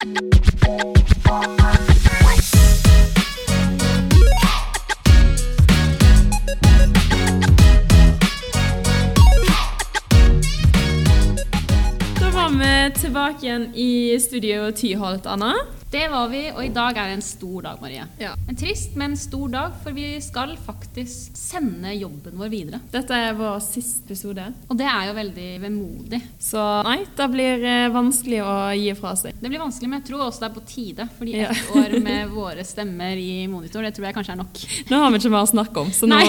Da 0.00 0.06
var 12.34 12.48
vi 12.58 13.00
tilbake 13.00 13.46
igjen 13.46 13.74
i 13.74 14.20
studio 14.20 14.70
Tyholt, 14.72 15.26
Anna. 15.26 15.54
Det 15.90 16.04
var 16.08 16.28
vi, 16.30 16.44
og 16.54 16.60
i 16.62 16.68
dag 16.70 16.94
er 16.94 17.08
det 17.10 17.14
en 17.16 17.22
stor 17.24 17.64
dag, 17.64 17.80
Marie. 17.82 18.04
Ja. 18.22 18.36
En 18.48 18.54
trist, 18.54 18.92
men 18.94 19.16
stor 19.18 19.48
dag, 19.50 19.72
for 19.82 19.90
vi 19.90 20.04
skal 20.22 20.52
faktisk 20.62 21.34
sende 21.34 21.90
jobben 21.96 22.36
vår 22.38 22.50
videre. 22.52 22.78
Dette 22.92 23.16
er 23.18 23.32
vår 23.34 23.56
siste 23.64 24.04
episode. 24.06 24.44
Og 24.70 24.78
det 24.78 24.86
er 24.86 25.08
jo 25.08 25.16
veldig 25.16 25.46
vemodig. 25.64 26.20
Så 26.38 26.62
nei, 26.86 27.00
det 27.18 27.26
blir 27.32 27.64
eh, 27.66 27.88
vanskelig 27.90 28.38
å 28.46 28.52
gi 28.78 28.92
fra 29.00 29.16
seg. 29.18 29.40
Det 29.42 29.50
blir 29.50 29.58
vanskelig, 29.64 29.90
men 29.90 29.98
jeg 29.98 30.06
tror 30.12 30.22
også 30.28 30.44
det 30.44 30.48
er 30.52 30.54
på 30.60 30.62
tide. 30.70 31.08
Fordi 31.18 31.34
Ja. 31.40 31.48
år 31.80 31.96
med 32.06 32.30
våre 32.36 32.62
stemmer 32.68 33.18
i 33.18 33.48
monitor, 33.50 33.82
det 33.82 33.90
tror 33.98 34.06
jeg 34.06 34.18
kanskje 34.20 34.36
er 34.36 34.40
nok. 34.44 34.62
Nå 34.92 35.02
har 35.02 35.10
vi 35.10 35.20
ikke 35.24 35.34
mer 35.34 35.48
å 35.48 35.50
snakke 35.50 35.82
om, 35.82 35.90
så 35.90 36.06
nå 36.06 36.20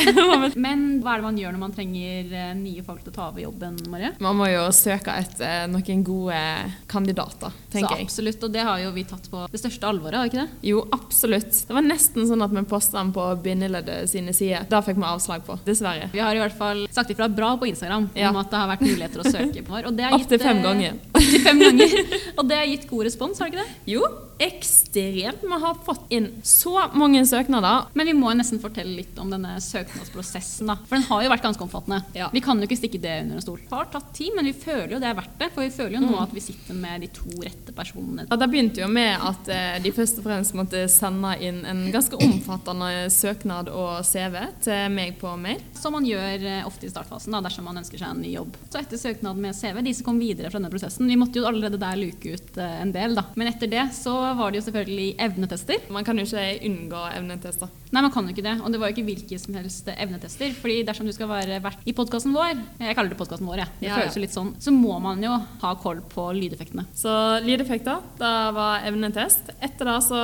Men 0.64 0.86
hva 1.04 1.18
er 1.18 1.20
det 1.20 1.28
man 1.28 1.42
gjør 1.42 1.58
når 1.58 1.64
man 1.66 1.76
trenger 1.76 2.32
eh, 2.40 2.50
nye 2.56 2.86
folk 2.88 3.04
til 3.04 3.12
å 3.12 3.18
ta 3.20 3.28
over 3.28 3.44
jobben, 3.44 3.76
Marie? 3.92 4.14
Man 4.24 4.40
må 4.40 4.48
jo 4.48 4.64
søke 4.72 5.12
etter 5.20 5.68
noen 5.68 6.08
gode 6.08 6.40
kandidater, 6.88 7.52
tenker 7.68 7.98
jeg. 8.00 8.08
absolutt, 8.08 8.48
og 8.48 8.56
det 8.56 8.64
har 8.64 8.80
jo 8.86 8.96
vi 8.96 9.04
tatt 9.10 9.28
på 9.32 9.44
det 9.50 9.60
største 9.60 9.88
alvoret, 9.90 10.18
har 10.20 10.30
ikke 10.30 10.44
det? 10.44 10.48
Jo, 10.70 10.84
absolutt. 10.94 11.52
Det 11.68 11.76
var 11.76 11.84
nesten 11.86 12.28
sånn 12.28 12.44
at 12.46 12.54
vi 12.54 12.62
posta 12.70 12.98
den 13.00 13.12
på 13.16 13.24
bindeleddet 13.44 14.10
sine 14.12 14.34
sider. 14.36 14.66
Det 14.70 14.82
fikk 14.86 15.00
vi 15.00 15.06
avslag 15.10 15.44
på, 15.46 15.58
dessverre. 15.66 16.08
Vi 16.14 16.22
har 16.22 16.36
i 16.36 16.42
hvert 16.42 16.56
fall 16.56 16.84
sagt 16.94 17.10
ifra 17.14 17.28
bra 17.28 17.56
på 17.60 17.68
Instagram 17.70 18.10
Ja. 18.14 18.30
om 18.30 18.36
at 18.40 18.50
det 18.50 18.60
har 18.60 18.70
vært 18.72 18.86
muligheter 18.86 19.22
å 19.24 19.30
søke 19.30 19.64
på. 19.66 19.78
Og 19.86 19.92
det 19.96 20.04
har 20.06 20.16
Opptil 20.16 20.38
gitt, 20.38 20.46
fem 20.46 20.58
eh, 20.58 20.62
ganger. 20.62 20.98
Opptil 21.20 21.44
fem 21.44 21.60
ganger. 21.60 21.94
Og 22.40 22.46
det 22.48 22.56
har 22.60 22.68
gitt 22.70 22.88
god 22.90 23.06
respons, 23.08 23.38
har 23.42 23.50
det 23.50 23.54
ikke 23.54 23.64
det? 23.66 23.92
Jo, 23.92 24.04
ekstremt. 24.40 25.42
Vi 25.44 25.58
har 25.62 25.74
fått 25.84 26.06
inn 26.16 26.28
så 26.46 26.72
mange 26.96 27.20
søknader. 27.28 27.90
Men 27.98 28.08
vi 28.08 28.14
må 28.16 28.30
nesten 28.36 28.60
fortelle 28.62 28.94
litt 29.02 29.18
om 29.20 29.28
denne 29.32 29.56
søknadsprosessen. 29.60 30.70
da. 30.70 30.76
For 30.88 30.96
den 30.96 31.04
har 31.10 31.24
jo 31.26 31.32
vært 31.32 31.44
ganske 31.44 31.64
omfattende. 31.66 31.98
Ja. 32.16 32.30
Vi 32.32 32.40
kan 32.44 32.56
jo 32.60 32.64
ikke 32.68 32.78
stikke 32.80 33.00
det 33.02 33.18
under 33.26 33.36
en 33.40 33.44
stol. 33.44 33.58
Det 33.66 33.74
har 33.76 33.90
tatt 33.92 34.08
tid, 34.16 34.32
men 34.36 34.48
vi 34.48 34.54
føler 34.56 34.94
jo 34.96 35.00
det 35.02 35.10
er 35.10 35.18
verdt 35.18 35.36
det. 35.42 35.50
For 35.54 35.64
vi 35.66 35.74
føler 35.74 35.98
jo 35.98 36.02
nå 36.06 36.10
Mm. 36.10 36.22
at 36.24 36.32
vi 36.34 36.40
sitter 36.42 36.74
med 36.74 37.00
de 37.04 37.08
to 37.14 37.28
rette 37.44 37.72
personene. 37.76 38.24
Ja, 38.30 38.36
det 38.40 38.48
begynte 38.50 38.80
jo 38.82 38.88
med 38.88 39.20
at 39.20 39.48
eh, 39.52 39.78
de 39.84 39.92
først 39.94 40.18
og 40.18 40.24
fremst 40.24 40.54
måtte 40.58 40.86
sende 40.90 41.34
inn 41.44 41.60
en 41.68 41.84
ganske 41.92 42.16
omfattende 42.16 43.10
søknad 43.12 43.68
og 43.68 44.00
CV 44.04 44.36
til 44.64 44.88
meg 44.94 45.18
på 45.20 45.34
mail. 45.38 45.60
Som 45.76 45.92
man 45.98 46.04
gjør 46.08 46.46
eh, 46.48 46.64
ofte 46.66 46.86
i 46.88 46.90
startfasen 46.90 47.32
da, 47.36 47.40
dersom 47.44 47.64
man 47.68 47.78
ønsker 47.82 47.98
seg 48.00 48.08
en 48.14 48.22
ny 48.24 48.32
jobb. 48.38 48.56
Så 48.72 48.80
etter 48.80 48.96
søknad 49.00 49.36
med 49.36 49.54
CV, 49.54 49.82
de 49.84 49.94
som 49.94 50.08
kom 50.10 50.18
videre 50.22 50.50
fra 50.50 50.58
denne 50.58 50.72
prosessen, 50.72 51.09
vi 51.10 51.18
måtte 51.20 51.40
jo 51.40 51.46
allerede 51.48 51.78
der 51.80 51.98
luke 52.00 52.32
ut 52.36 52.56
eh, 52.62 52.76
en 52.84 52.92
del, 52.94 53.14
da. 53.18 53.24
Men 53.38 53.50
etter 53.50 53.70
det 53.70 53.84
så 53.96 54.14
var 54.38 54.50
det 54.54 54.60
jo 54.60 54.66
selvfølgelig 54.68 55.08
evnetester. 55.26 55.84
Man 55.92 56.06
kan 56.06 56.18
jo 56.20 56.24
ikke 56.28 56.46
unngå 56.70 57.02
evnetester. 57.18 57.68
Nei, 57.90 58.02
man 58.06 58.12
kan 58.14 58.28
jo 58.28 58.34
ikke 58.34 58.44
det. 58.46 58.56
Og 58.62 58.70
det 58.70 58.78
var 58.80 58.90
jo 58.92 58.94
ikke 58.96 59.06
hvilke 59.10 59.38
som 59.42 59.56
helst 59.58 59.88
evnetester. 59.96 60.52
fordi 60.60 60.80
dersom 60.86 61.06
du 61.08 61.12
skal 61.16 61.28
være 61.30 61.58
vert 61.64 61.82
i 61.90 61.92
podkasten 61.96 62.32
vår, 62.36 62.54
jeg 62.80 62.94
kaller 62.96 63.10
det 63.10 63.18
podkasten 63.18 63.48
vår, 63.50 63.64
jeg. 63.64 63.72
Det 63.80 63.88
Ja, 63.88 63.96
ja. 63.96 64.00
føles 64.04 64.16
jo 64.16 64.22
litt 64.22 64.36
sånn, 64.36 64.52
så 64.62 64.70
må 64.74 64.98
man 65.02 65.22
jo 65.22 65.32
ha 65.62 65.72
koll 65.82 66.00
på 66.12 66.28
lydeffektene. 66.36 66.84
Så 66.94 67.10
lydeffekter, 67.44 67.98
da 68.20 68.32
var 68.54 68.86
evnetest. 68.86 69.50
Etter 69.60 69.90
det 69.90 69.96
så 70.06 70.20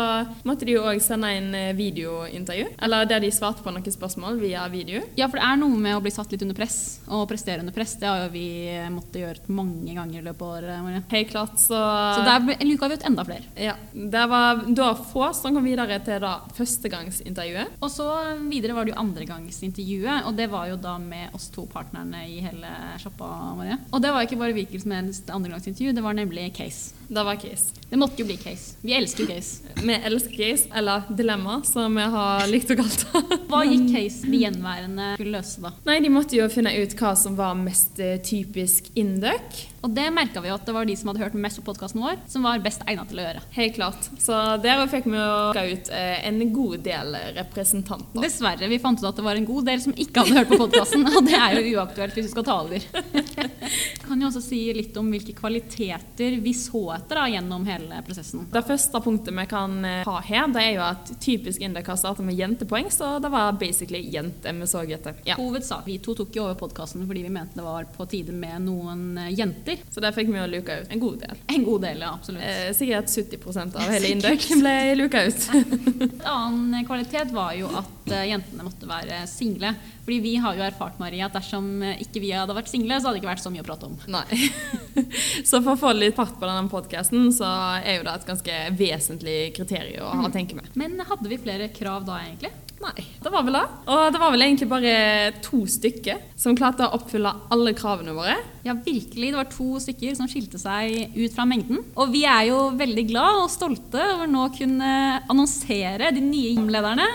måtte 0.46 0.64
de 0.68 0.76
jo 0.76 0.84
òg 0.86 1.00
sende 1.02 1.32
inn 1.36 1.50
eh, 1.58 1.72
videointervju. 1.76 2.68
Eller 2.86 3.08
der 3.10 3.20
de 3.24 3.30
svarte 3.34 3.64
på 3.64 3.72
noen 3.74 3.82
spørsmål 3.92 4.38
via 4.40 4.66
video. 4.72 5.02
Ja, 5.18 5.26
for 5.28 5.40
det 5.40 5.46
er 5.48 5.58
noe 5.60 5.76
med 5.76 5.96
å 5.98 6.02
bli 6.04 6.12
satt 6.14 6.30
litt 6.32 6.42
under 6.46 6.54
press, 6.58 7.00
og 7.08 7.26
prestere 7.30 7.60
under 7.64 7.74
press. 7.74 7.96
Det 7.98 8.06
har 8.08 8.24
jo 8.26 8.32
vi 8.36 8.46
måttet 8.94 9.20
gjøre 9.24 9.50
mange 9.56 9.94
ganger 9.96 10.20
i 10.20 10.24
løpet 10.26 10.46
av 10.46 10.56
Marie. 10.84 11.02
Helt 11.12 11.30
klart, 11.30 11.58
så 11.60 11.78
Så 12.16 12.24
der 12.26 12.64
luka 12.64 12.88
vi 12.88 12.98
ut 12.98 13.06
enda 13.08 13.24
flere. 13.24 13.44
Ja. 13.54 13.74
Det 13.92 14.24
var 14.30 14.62
da 14.68 14.90
få 14.94 15.30
som 15.36 15.54
kom 15.54 15.64
videre 15.64 15.98
til 16.04 16.20
da 16.22 16.34
førstegangsintervjuet. 16.56 17.78
Og 17.80 17.92
så 17.92 18.08
videre 18.48 18.76
var 18.76 18.86
det 18.86 18.94
jo 18.94 19.00
andregangsintervjuet, 19.04 20.26
og 20.26 20.36
det 20.36 20.50
var 20.52 20.70
jo 20.72 20.80
da 20.80 20.96
med 21.02 21.34
oss 21.36 21.48
to 21.54 21.66
partnerne 21.70 22.26
i 22.28 22.40
hele 22.44 22.72
sjappa, 23.02 23.30
Maria. 23.58 23.78
Og 23.92 24.02
det 24.02 24.12
var 24.14 24.26
ikke 24.26 24.40
bare 24.40 24.56
Vikel 24.56 24.82
som 24.82 24.96
helst 24.96 25.30
andregangsintervju, 25.30 25.92
det 25.96 26.04
var 26.04 26.16
nemlig 26.16 26.50
case. 26.56 26.95
Det 27.08 27.24
var 27.24 27.34
case. 27.34 27.74
Det 27.90 27.96
måtte 27.96 28.18
jo 28.18 28.26
bli 28.26 28.36
case. 28.36 28.74
Vi 28.82 28.94
elsker 28.96 29.22
jo 29.22 29.28
case. 29.30 29.62
Vi 29.78 29.94
elsker 29.94 30.36
case, 30.36 30.68
eller 30.74 31.02
dilemma, 31.08 31.60
som 31.64 31.94
vi 31.94 32.02
har 32.02 32.46
likt 32.50 32.72
å 32.74 32.76
kalle 32.80 33.22
det. 33.28 33.38
Hva 33.46 33.62
gikk 33.62 33.86
case 33.92 34.26
de 34.26 34.40
gjenværende 34.42 35.12
skulle 35.14 35.36
løse 35.38 35.62
da? 35.62 35.70
Nei, 35.86 36.00
de 36.02 36.10
måtte 36.10 36.34
jo 36.34 36.48
finne 36.50 36.74
ut 36.74 36.96
hva 36.98 37.14
som 37.18 37.38
var 37.38 37.54
mest 37.60 38.00
eh, 38.02 38.18
typisk 38.26 38.90
Induc. 38.98 39.62
Og 39.86 39.92
det 39.94 40.08
merka 40.10 40.42
vi 40.42 40.50
jo 40.50 40.56
at 40.56 40.66
det 40.66 40.74
var 40.74 40.88
de 40.88 40.96
som 40.98 41.12
hadde 41.12 41.22
hørt 41.22 41.36
mest 41.38 41.60
på 41.60 41.66
podkasten 41.68 42.02
vår, 42.02 42.16
som 42.26 42.42
var 42.42 42.58
best 42.64 42.82
egna 42.90 43.04
til 43.06 43.20
å 43.20 43.26
gjøre. 43.28 43.42
Helt 43.54 43.76
klart. 43.76 44.08
Så 44.18 44.40
der 44.64 44.82
fikk 44.90 45.06
vi 45.06 45.20
jo 45.20 45.52
ut 45.54 45.92
eh, 45.94 46.26
en 46.26 46.42
god 46.56 46.82
del 46.88 47.14
representanter. 47.38 48.18
Dessverre, 48.24 48.66
vi 48.72 48.80
fant 48.82 48.98
ut 48.98 49.06
at 49.06 49.20
det 49.20 49.26
var 49.28 49.38
en 49.38 49.46
god 49.46 49.70
del 49.70 49.84
som 49.84 49.94
ikke 49.94 50.24
hadde 50.26 50.40
hørt 50.40 50.50
på 50.50 50.58
podkasten, 50.64 51.06
og 51.06 51.22
det 51.28 51.38
er 51.38 51.60
jo 51.60 51.78
uaktuelt 51.78 52.18
hvis 52.18 52.26
du 52.26 52.34
skal 52.34 52.48
ta 52.50 52.58
over. 52.64 52.90
Kan 54.08 54.18
jo 54.18 54.32
også 54.32 54.42
si 54.42 54.64
litt 54.74 54.98
om 54.98 55.06
hvilke 55.14 55.36
kvaliteter 55.38 56.40
vi 56.42 56.56
så 56.56 56.95
etter 56.96 57.20
da, 57.20 57.26
gjennom 57.30 57.66
hele 57.68 58.02
prosessen. 58.06 58.46
Det 58.52 58.62
første 58.66 59.00
punktet 59.04 59.34
vi 59.36 59.46
kan 59.50 59.78
eh, 59.84 60.02
ha 60.06 60.16
her, 60.24 60.46
det 60.52 60.62
er 60.62 60.72
jo 60.76 60.84
at 60.86 61.12
typisk 61.22 61.62
Induc 61.64 61.88
starter 61.98 62.26
med 62.26 62.38
jentepoeng, 62.38 62.90
så 62.92 63.16
det 63.22 63.30
var 63.32 63.56
basically 63.60 64.02
jenter 64.12 64.56
vi 64.56 64.68
så 64.70 64.82
etter. 64.82 65.16
Ja. 65.24 65.36
Hovedsak. 65.40 65.86
Vi 65.86 65.98
to 66.02 66.14
tok 66.18 66.36
jo 66.36 66.46
over 66.46 66.58
podkasten 66.60 67.06
fordi 67.06 67.24
vi 67.26 67.32
mente 67.32 67.58
det 67.58 67.64
var 67.64 67.86
på 67.96 68.06
tide 68.10 68.34
med 68.36 68.64
noen 68.66 69.18
eh, 69.18 69.32
jenter. 69.34 69.82
Så 69.90 70.02
der 70.04 70.14
fikk 70.16 70.30
vi 70.32 70.40
jo 70.40 70.46
luka 70.50 70.80
ut 70.80 70.92
en 70.92 71.02
god 71.02 71.18
del. 71.24 71.42
En 71.56 71.66
god 71.66 71.86
del, 71.86 72.04
ja, 72.06 72.12
absolutt. 72.14 72.44
Eh, 72.46 72.70
sikkert 72.76 73.12
70 73.12 73.76
av 73.76 73.90
hele 73.94 74.12
Induc 74.14 74.48
ble 74.60 74.76
luka 75.02 75.26
ut. 75.26 75.50
En 76.26 76.32
annen 76.32 76.84
kvalitet 76.86 77.30
var 77.34 77.54
jo 77.56 77.68
at 77.70 78.10
eh, 78.12 78.26
jentene 78.30 78.66
måtte 78.66 78.88
være 78.88 79.22
single. 79.30 79.72
Fordi 80.06 80.18
vi 80.22 80.36
har 80.38 80.54
jo 80.54 80.62
erfart 80.62 81.00
Marie, 81.02 81.24
at 81.24 81.34
dersom 81.34 81.82
ikke 81.82 82.20
vi 82.22 82.30
hadde 82.30 82.54
vært 82.54 82.70
single, 82.70 82.98
så 83.00 83.08
hadde 83.08 83.16
det 83.16 83.24
ikke 83.24 83.32
vært 83.32 83.42
så 83.42 83.50
mye 83.50 83.64
å 83.64 83.66
prate 83.66 83.88
om. 83.88 83.96
Nei. 84.14 84.50
så 85.48 85.58
for 85.58 85.72
å 85.74 85.80
få 85.80 85.90
litt 85.96 86.14
fart 86.18 86.36
på 86.38 86.46
denne 86.46 86.70
podkasten, 86.86 87.32
så 87.34 87.48
er 87.82 87.98
jo 87.98 88.06
det 88.06 88.14
et 88.14 88.28
ganske 88.30 88.60
vesentlig 88.78 89.38
kriterium 89.56 90.06
å 90.06 90.14
ha 90.22 90.28
å 90.28 90.32
tenke 90.34 90.56
med. 90.58 90.70
Men 90.78 90.98
hadde 91.02 91.30
vi 91.30 91.38
flere 91.42 91.68
krav 91.74 92.06
da, 92.06 92.20
egentlig? 92.22 92.52
Nei, 92.76 93.04
det 93.24 93.30
var 93.32 93.44
vel 93.46 93.56
det. 93.56 93.64
Og 93.88 94.00
det 94.12 94.20
var 94.20 94.32
vel 94.34 94.44
egentlig 94.44 94.68
bare 94.68 94.92
to 95.44 95.62
stykker 95.70 96.20
som 96.38 96.56
klarte 96.58 96.84
å 96.84 96.98
oppfylle 96.98 97.32
alle 97.54 97.72
kravene 97.76 98.12
våre. 98.14 98.36
Ja, 98.66 98.74
virkelig. 98.74 99.30
Det 99.32 99.38
var 99.38 99.48
to 99.50 99.80
stykker 99.80 100.16
som 100.18 100.28
skilte 100.28 100.60
seg 100.60 101.14
ut 101.16 101.34
fra 101.34 101.46
mengden. 101.48 101.80
Og 101.96 102.12
vi 102.12 102.24
er 102.28 102.50
jo 102.50 102.58
veldig 102.76 103.06
glad 103.08 103.42
og 103.44 103.52
stolte 103.52 104.02
over 104.12 104.28
nå 104.30 104.44
å 104.46 104.52
kunne 104.54 104.90
annonsere 105.24 106.12
de 106.14 106.24
nye 106.24 106.52
gymlederne 106.52 107.06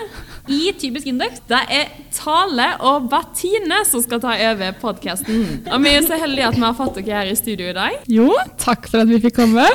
i 0.50 0.72
Typisk 0.80 1.12
Indux. 1.12 1.44
Det 1.48 1.60
er 1.76 1.92
Tale 2.16 2.72
og 2.88 3.06
Bertine 3.12 3.82
som 3.88 4.02
skal 4.04 4.22
ta 4.24 4.34
over 4.50 4.74
podkasten. 4.82 5.62
Og 5.68 5.84
vi 5.84 5.92
er 5.92 6.00
jo 6.00 6.08
så 6.08 6.18
heldige 6.24 6.50
at 6.50 6.58
vi 6.58 6.66
har 6.66 6.76
fått 6.78 6.98
dere 6.98 7.22
her 7.22 7.30
i 7.30 7.38
studio 7.38 7.70
i 7.70 7.78
dag. 7.78 8.02
Jo, 8.10 8.32
takk 8.60 8.90
for 8.90 9.04
at 9.04 9.12
vi 9.12 9.22
fikk 9.22 9.38
komme. 9.38 9.68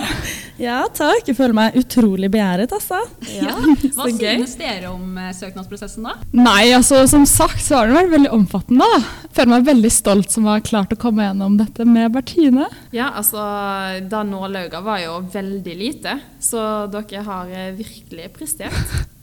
Ja, 0.57 0.79
takk. 0.89 1.27
Jeg 1.29 1.37
føler 1.37 1.53
meg 1.53 1.75
utrolig 1.77 2.29
begjæret, 2.33 2.71
altså. 2.73 2.99
Ja. 3.29 3.53
Hva 3.93 4.07
så 4.07 4.13
gøy. 4.17 4.39
synes 4.39 4.55
dere 4.57 4.89
om 4.89 5.17
eh, 5.21 5.29
søknadsprosessen 5.37 6.07
da? 6.07 6.15
Nei, 6.33 6.71
altså 6.73 7.03
som 7.09 7.27
sagt 7.29 7.61
så 7.61 7.77
har 7.77 7.89
den 7.91 7.97
vært 7.99 8.13
veldig 8.15 8.31
omfattende. 8.33 8.87
da. 8.87 9.01
Jeg 9.27 9.35
føler 9.37 9.51
meg 9.53 9.67
veldig 9.67 9.91
stolt 9.93 10.33
som 10.33 10.47
har 10.49 10.63
klart 10.65 10.95
å 10.95 10.97
komme 10.99 11.27
gjennom 11.27 11.59
dette 11.59 11.85
med 11.85 12.15
Bertine. 12.15 12.65
Ja, 12.95 13.11
altså, 13.19 13.43
da 14.09 14.23
nålauget 14.25 14.81
var 14.85 15.03
jo 15.03 15.19
veldig 15.33 15.75
lite, 15.77 16.17
så 16.41 16.63
dere 16.89 17.21
har 17.27 17.53
eh, 17.53 17.69
virkelig 17.77 18.31
prestert. 18.37 18.73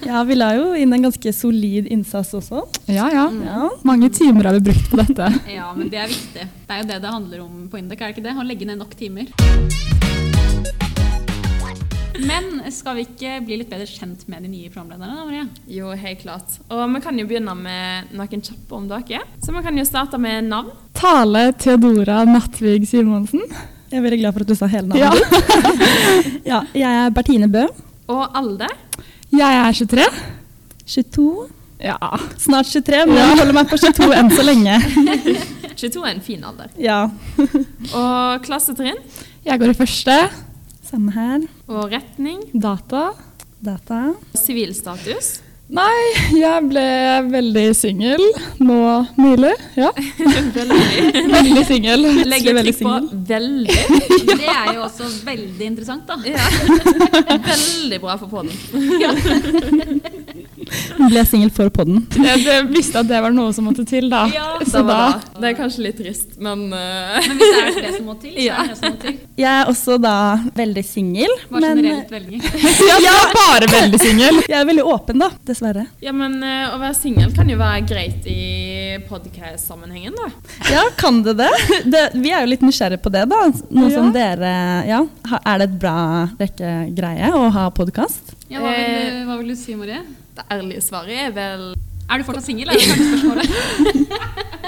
Ja, 0.00 0.22
vi 0.24 0.34
la 0.38 0.54
jo 0.56 0.70
inn 0.74 0.90
en 0.96 1.02
ganske 1.04 1.32
solid 1.36 1.84
innsats 1.92 2.32
også. 2.34 2.62
Ja, 2.88 3.10
ja. 3.12 3.26
Ja. 3.44 3.68
Mange 3.86 4.08
timer 4.10 4.48
har 4.48 4.56
vi 4.56 4.64
brukt 4.70 4.88
på 4.90 4.98
dette. 5.02 5.28
Ja, 5.52 5.68
men 5.76 5.92
det 5.92 6.00
er 6.00 6.08
viktig. 6.10 6.48
Det 6.48 6.74
er 6.74 6.80
jo 6.80 6.88
det 6.88 6.98
det 7.04 7.12
handler 7.14 7.44
om 7.44 7.68
på 7.70 7.78
Indek, 7.78 8.00
er 8.00 8.08
det 8.10 8.16
ikke 8.16 8.28
det? 8.30 8.38
Å 8.40 8.48
legge 8.48 8.66
ned 8.72 8.80
nok 8.80 8.96
timer. 8.98 9.28
Men 12.20 12.60
skal 12.72 12.98
vi 12.98 13.04
ikke 13.06 13.38
bli 13.46 13.56
litt 13.62 13.70
bedre 13.70 13.86
kjent 13.88 14.26
med 14.30 14.44
de 14.44 14.50
nye 14.52 14.68
programlederne? 14.70 15.16
da, 15.16 15.24
Maria? 15.24 15.44
Jo, 15.72 15.88
helt 15.96 16.20
klart. 16.22 16.58
Og 16.70 16.82
vi 16.94 17.00
kan 17.02 17.18
jo 17.18 17.24
begynne 17.30 17.54
med 17.56 18.10
noen 18.14 18.42
kjappe 18.44 18.76
om 18.76 18.88
dere. 18.90 19.22
Så 19.42 19.54
vi 19.56 19.62
kan 19.64 19.78
jo 19.80 19.84
starte 19.88 20.20
med 20.20 20.44
navn. 20.50 20.68
Tale 20.98 21.46
Theodora 21.58 22.20
Nattvig 22.28 22.84
Simonsen. 22.90 23.42
Jeg 23.90 23.98
er 23.98 24.04
veldig 24.04 24.20
glad 24.20 24.36
for 24.36 24.44
at 24.44 24.50
du 24.52 24.54
sa 24.58 24.68
hele 24.70 25.00
Ja. 25.00 25.08
navnet. 25.10 25.24
Ja, 26.50 26.60
jeg 26.76 26.90
er 27.06 27.10
Bertine 27.16 27.48
Bø. 27.50 27.64
Og 28.12 28.36
alder. 28.36 28.70
Jeg 29.32 29.56
er 29.64 29.72
23. 29.72 30.04
22. 30.86 31.48
Ja. 31.80 31.96
Snart 32.38 32.68
23, 32.68 33.06
men 33.08 33.16
jeg 33.16 33.38
holder 33.40 33.56
meg 33.56 33.70
på 33.72 33.78
22 33.80 34.12
enn 34.20 34.30
så 34.36 34.44
lenge. 34.44 34.76
22 35.80 36.04
er 36.04 36.12
en 36.12 36.20
fin 36.22 36.44
alder. 36.44 36.68
Ja. 36.78 37.00
Og 37.96 38.44
klassetrinn. 38.44 39.00
Jeg 39.46 39.58
går 39.62 39.72
i 39.72 39.78
første. 39.80 40.16
Samme 40.90 41.12
her. 41.14 41.44
Og 41.70 41.92
retning. 41.92 42.40
Data. 42.50 43.12
Data. 43.62 44.00
Sivilstatus. 44.34 45.36
Nei, 45.70 45.98
jeg 46.34 46.64
ble 46.66 46.82
veldig 47.30 47.62
singel 47.78 48.22
nå 48.58 48.78
nylig. 49.22 49.52
Ja, 49.78 49.92
Veldig. 50.18 50.64
veldig 51.36 51.62
singel. 51.68 52.02
Legger 52.26 52.56
veldig 52.58 52.74
trykk 52.74 52.88
på 52.88 53.20
veldig. 53.30 53.76
Det 54.40 54.48
er 54.50 54.72
jo 54.74 54.82
også 54.88 55.06
veldig 55.28 55.68
interessant, 55.68 56.10
da. 56.10 56.18
Ja. 56.26 56.42
Veldig 57.50 58.00
bra 58.02 58.16
for 58.18 58.26
podden. 58.34 58.50
Hun 60.98 61.08
ble 61.10 61.22
singel 61.28 61.50
for 61.54 61.70
podden. 61.74 62.04
Jeg 62.20 62.44
jeg 62.46 62.66
visste 62.70 63.00
at 63.02 63.08
det 63.10 63.18
var 63.22 63.32
noe 63.34 63.52
som 63.56 63.66
måtte 63.68 63.84
til, 63.88 64.08
da. 64.12 64.24
Ja, 64.32 64.48
Så 64.64 64.82
Det, 64.84 64.86
da 64.88 65.40
det 65.40 65.48
er 65.50 65.56
kanskje 65.58 65.84
litt 65.86 65.98
trist, 65.98 66.36
men 66.38 66.66
uh... 66.72 67.16
Men 67.20 67.38
hvis 67.40 67.52
det 67.54 67.60
er 67.62 67.80
det 67.86 67.92
som 67.96 68.06
må 68.10 68.14
til, 68.20 68.34
så 68.36 68.44
Ja. 68.44 68.56
er 68.62 68.68
det 68.68 68.74
det 68.74 68.78
som 68.80 68.94
må 68.94 69.00
til. 69.04 69.16
Jeg 69.40 69.50
er 69.50 69.70
også 69.72 69.96
da 70.02 70.14
veldig 70.56 70.84
singel, 70.84 71.34
Bare 71.50 71.60
men 71.60 71.82
generelt 71.82 72.10
veldig. 72.12 72.40
Ja, 73.06 73.16
bare 73.34 73.68
veldig 73.70 74.00
singel. 74.02 74.40
jeg 74.46 74.58
er 74.60 74.66
veldig 74.68 74.84
åpen, 74.92 75.20
da. 75.22 75.30
Dessverre. 75.48 75.86
Ja, 76.04 76.12
men 76.16 76.38
uh, 76.44 76.74
å 76.74 76.80
være 76.82 76.96
singel 76.98 77.32
kan 77.36 77.48
jo 77.50 77.58
være 77.60 77.84
greit 77.88 78.26
i 78.30 78.40
podcast-sammenhengen, 79.08 80.16
da. 80.18 80.30
Ja, 80.72 80.84
kan 81.00 81.22
det 81.26 81.36
det? 81.40 81.50
det? 81.90 82.04
Vi 82.20 82.32
er 82.34 82.44
jo 82.44 82.52
litt 82.52 82.64
nysgjerrige 82.66 83.02
på 83.04 83.12
det, 83.14 83.26
da. 83.30 83.42
Noe 83.70 83.90
som 83.92 84.10
dere 84.14 84.52
Ja, 84.88 85.02
er 85.44 85.62
det 85.62 85.68
et 85.70 85.78
bra 85.82 85.96
rekkegreie 86.40 87.32
å 87.36 87.46
ha 87.54 87.68
podkast? 87.74 88.34
Ja, 88.50 88.60
hva, 88.62 88.72
vil 88.74 88.90
du, 88.90 89.20
hva 89.28 89.38
vil 89.40 89.52
du 89.52 89.56
si, 89.58 89.76
Marie? 89.78 90.00
Det 90.40 90.56
ærlige 90.56 90.80
svaret 90.80 91.16
er 91.26 91.30
vel 91.36 91.74
Er 92.10 92.18
du 92.18 92.24
fortsatt 92.24 92.46
singel? 92.46 92.68
Er 92.68 92.72
det 92.72 92.82
spørsmålet? 92.82 93.46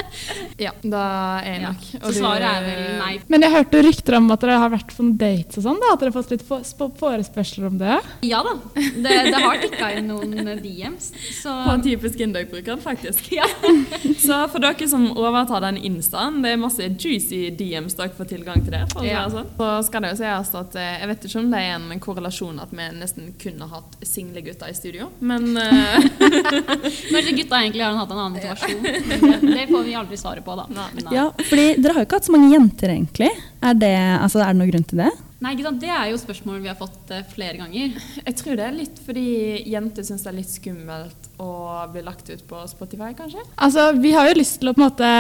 Ja, 0.58 0.70
da 0.82 1.02
er 1.40 1.46
jeg 1.52 1.60
Ja. 1.62 1.68
nok. 1.72 1.82
Så 2.06 2.12
svaret 2.18 2.42
er 2.46 2.62
vel 2.66 2.98
nei. 2.98 3.20
Men 3.28 3.42
jeg 3.42 3.52
hørte 3.52 3.82
rykter 3.86 4.16
om 4.18 4.30
at 4.30 4.40
dere 4.40 4.58
har 4.58 4.70
vært 4.70 4.92
på 4.96 5.06
dates 5.18 5.58
og 5.58 5.64
sånn. 5.64 5.80
da, 5.80 5.92
At 5.92 6.00
dere 6.00 6.12
har 6.12 6.22
fått 6.22 6.30
litt 6.30 6.42
for- 6.46 6.92
forespørsler 6.98 7.66
om 7.66 7.78
det. 7.78 7.98
Ja 8.22 8.42
da. 8.42 8.54
Det, 8.74 9.02
det 9.02 9.34
har 9.42 9.58
tikka 9.62 9.90
inn 9.98 10.08
noen 10.08 10.60
DMs. 10.62 11.10
Så 11.42 11.50
På 11.66 11.72
en 11.74 11.82
typisk 11.82 12.20
Indøk-bruker, 12.20 12.76
faktisk. 12.82 13.32
ja. 13.32 13.46
Så 14.26 14.48
for 14.52 14.58
dere 14.62 14.88
som 14.88 15.08
overtar 15.16 15.60
den 15.64 15.76
instaen, 15.82 16.42
det 16.42 16.52
er 16.52 16.56
masse 16.62 16.78
juicy 16.98 17.50
DMs 17.50 17.94
dere 17.98 18.10
får 18.16 18.28
tilgang 18.36 18.62
til 18.62 18.70
det. 18.76 18.84
For 18.92 19.04
Ja. 19.04 19.26
sånn. 19.28 19.46
Så 19.58 19.70
skal 19.86 20.02
det 20.02 20.10
jo 20.12 20.16
sies 20.22 20.54
at 20.54 20.76
eh, 20.76 20.98
jeg 21.00 21.08
vet 21.08 21.24
ikke 21.28 21.38
om 21.40 21.50
det 21.50 21.60
er 21.60 21.74
en 21.76 22.00
korrelasjon 22.00 22.60
at 22.62 22.70
vi 22.70 22.88
nesten 22.98 23.32
kunne 23.38 23.68
hatt 23.68 23.96
single 24.06 24.42
gutter 24.42 24.68
i 24.68 24.72
studio, 24.76 25.08
men 25.20 25.56
eh, 25.56 26.00
Kanskje 27.12 27.34
gutta 27.36 27.58
egentlig 27.62 27.82
har 27.84 27.96
hatt 27.98 28.10
en 28.12 28.18
annen 28.18 28.36
motivasjon. 28.36 28.82
Det 28.82 29.66
får 29.70 29.84
vi 29.86 29.94
aldri 29.98 30.16
svaret 30.22 30.46
på, 30.46 30.54
da. 30.58 30.68
Nei. 30.72 31.10
Ja, 31.14 31.28
fordi 31.48 31.66
dere 31.82 31.96
har 31.98 32.04
jo 32.04 32.08
ikke 32.08 32.22
hatt 32.22 32.30
så 32.30 32.36
mange 32.36 32.52
jenter, 32.54 32.94
egentlig. 32.94 33.30
Er 33.62 33.76
det, 33.78 33.94
altså, 34.22 34.42
er 34.42 34.54
det 34.54 34.62
noen 34.62 34.72
grunn 34.72 34.88
til 34.90 35.04
det? 35.04 35.12
Nei, 35.42 35.56
ikke 35.56 35.64
sant? 35.66 35.80
Det 35.82 35.90
er 35.90 36.10
jo 36.12 36.18
spørsmål 36.20 36.60
vi 36.62 36.70
har 36.70 36.76
fått 36.78 37.10
eh, 37.10 37.24
flere 37.26 37.58
ganger. 37.58 37.96
jeg 38.22 38.34
tror 38.38 38.58
det 38.58 38.66
er 38.68 38.76
litt 38.76 39.00
fordi 39.02 39.24
jenter 39.72 40.06
syns 40.06 40.22
det 40.22 40.30
er 40.30 40.36
litt 40.36 40.52
skummelt 40.52 41.30
å 41.42 41.48
bli 41.90 42.04
lagt 42.06 42.30
ut 42.30 42.44
på 42.46 42.60
Spotify, 42.70 43.10
kanskje. 43.18 43.42
Altså, 43.56 43.88
Vi 43.98 44.12
har 44.14 44.28
jo 44.30 44.36
lyst 44.38 44.60
til 44.62 44.70
å 44.70 44.74
på 44.76 44.78
en 44.78 44.86
måte 44.86 45.10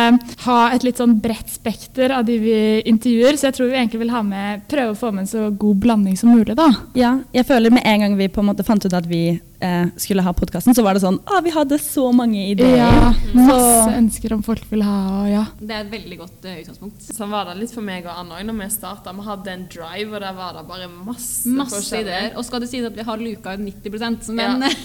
ha 0.44 0.58
et 0.70 0.86
litt 0.86 1.02
sånn 1.02 1.16
bredt 1.24 1.50
spekter 1.50 2.14
av 2.14 2.28
de 2.28 2.38
vi 2.38 2.56
intervjuer, 2.86 3.34
så 3.34 3.48
jeg 3.48 3.58
tror 3.58 3.72
vi 3.72 3.80
egentlig 3.80 4.04
vil 4.04 4.14
ha 4.14 4.22
med, 4.22 4.62
prøve 4.70 4.94
å 4.94 5.00
få 5.00 5.10
med 5.10 5.24
en 5.24 5.32
så 5.32 5.48
god 5.50 5.82
blanding 5.82 6.14
som 6.20 6.30
mulig. 6.30 6.54
da. 6.54 6.70
Ja, 6.94 7.16
jeg 7.34 7.48
føler 7.48 7.74
med 7.74 7.82
en 7.82 8.06
gang 8.06 8.14
vi 8.20 8.30
på 8.30 8.44
en 8.44 8.52
måte 8.52 8.66
fant 8.66 8.86
ut 8.86 8.94
at 8.94 9.10
vi 9.10 9.40
eh, 9.62 9.86
skulle 10.02 10.24
ha 10.26 10.32
podkasten, 10.36 10.74
så 10.76 10.82
var 10.84 10.94
det 10.98 11.02
sånn 11.04 11.20
Å, 11.24 11.40
vi 11.44 11.52
hadde 11.54 11.78
så 11.82 12.08
mange 12.14 12.42
ideer. 12.50 12.76
Ja, 12.82 13.12
Masse 13.36 13.94
ønsker 13.98 14.34
om 14.36 14.42
folk 14.46 14.64
vil 14.70 14.82
ha, 14.86 14.98
og 15.22 15.30
ja. 15.30 15.44
Det 15.60 15.74
er 15.76 15.84
et 15.86 15.92
veldig 15.92 16.18
godt 16.20 16.44
uh, 16.48 16.52
utgangspunkt. 16.58 17.06
Sånn 17.16 17.32
var 17.32 17.48
det 17.50 17.56
litt 17.62 17.72
for 17.74 17.84
meg 17.86 18.06
og 18.08 18.12
Anna 18.24 18.40
òg 18.40 18.48
når 18.50 18.60
vi 18.64 18.68
starta. 18.74 19.14
Vi 19.16 19.26
hadde 19.28 19.54
en 19.56 19.66
drive, 19.72 20.10
og 20.12 20.20
der 20.26 20.36
var 20.36 20.58
det 20.58 20.66
bare 20.68 20.90
masse, 20.92 21.48
Masse 21.48 22.02
ideer. 22.02 22.32
Og 22.36 22.44
skal 22.48 22.62
det 22.64 22.70
sies 22.72 22.86
at 22.88 22.96
vi 22.98 23.06
har 23.06 23.22
luka 23.22 23.54
ut 23.56 23.64
90% 23.64 24.30
men, 24.36 24.66
Ja. 24.68 24.72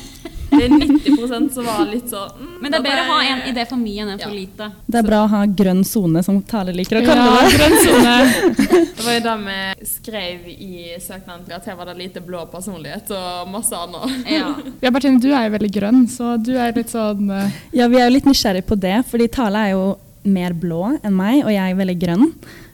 Det 0.47 0.63
er 0.63 0.71
90% 0.71 1.49
som 1.51 1.65
var 1.67 1.81
litt 1.89 2.05
sånn 2.07 2.37
mm, 2.39 2.51
men 2.63 2.71
det 2.71 2.77
er 2.77 2.83
bedre 2.85 3.01
å 3.03 3.07
ha 3.09 3.17
en 3.33 3.41
idé 3.49 3.65
for 3.67 3.75
mye 3.81 4.05
enn 4.05 4.13
en 4.13 4.21
for 4.21 4.31
Ja. 4.31 4.37
lite. 4.37 4.67
Det 4.87 5.01
er 5.01 5.03
bra 5.03 5.17
å 5.25 5.27
ha 5.33 5.41
grønn 5.45 5.81
sone, 5.85 6.21
som 6.23 6.37
Tale 6.47 6.71
liker 6.71 7.01
å 7.01 7.03
kalle 7.03 7.25
Ja, 7.25 7.41
det. 7.43 7.57
grønn 7.57 7.75
zone. 7.83 8.13
Det 8.97 9.03
var 9.03 9.17
jo 9.17 9.23
da 9.25 9.33
vi 9.41 9.87
skrev 9.91 10.47
i 10.47 10.95
søknaden 11.03 11.43
til 11.49 11.57
at 11.57 11.67
her 11.67 11.75
var 11.77 11.91
det 11.91 11.97
lite 11.99 12.23
blå 12.23 12.45
personlighet 12.51 13.11
og 13.11 13.51
masse 13.51 13.75
annet. 13.75 14.15
Ja. 14.31 14.53
Ja, 14.83 14.91
Bertine, 14.91 15.19
du 15.23 15.29
er 15.33 15.47
jo 15.47 15.55
veldig 15.57 15.71
grønn, 15.79 16.03
så 16.11 16.35
du 16.41 16.53
er 16.57 16.75
litt 16.75 16.91
sånn 16.93 17.29
uh... 17.31 17.47
Ja, 17.75 17.87
vi 17.91 17.99
er 18.01 18.07
jo 18.09 18.15
litt 18.17 18.27
nysgjerrige 18.29 18.67
på 18.69 18.75
det, 18.79 18.99
fordi 19.09 19.27
Tale 19.33 19.57
er 19.67 19.71
jo 19.75 19.85
mer 20.27 20.51
blå 20.59 20.89
enn 21.07 21.13
meg, 21.15 21.37
og 21.45 21.51
jeg 21.53 21.63
er 21.71 21.77
veldig 21.79 21.93
grønn. 22.01 22.23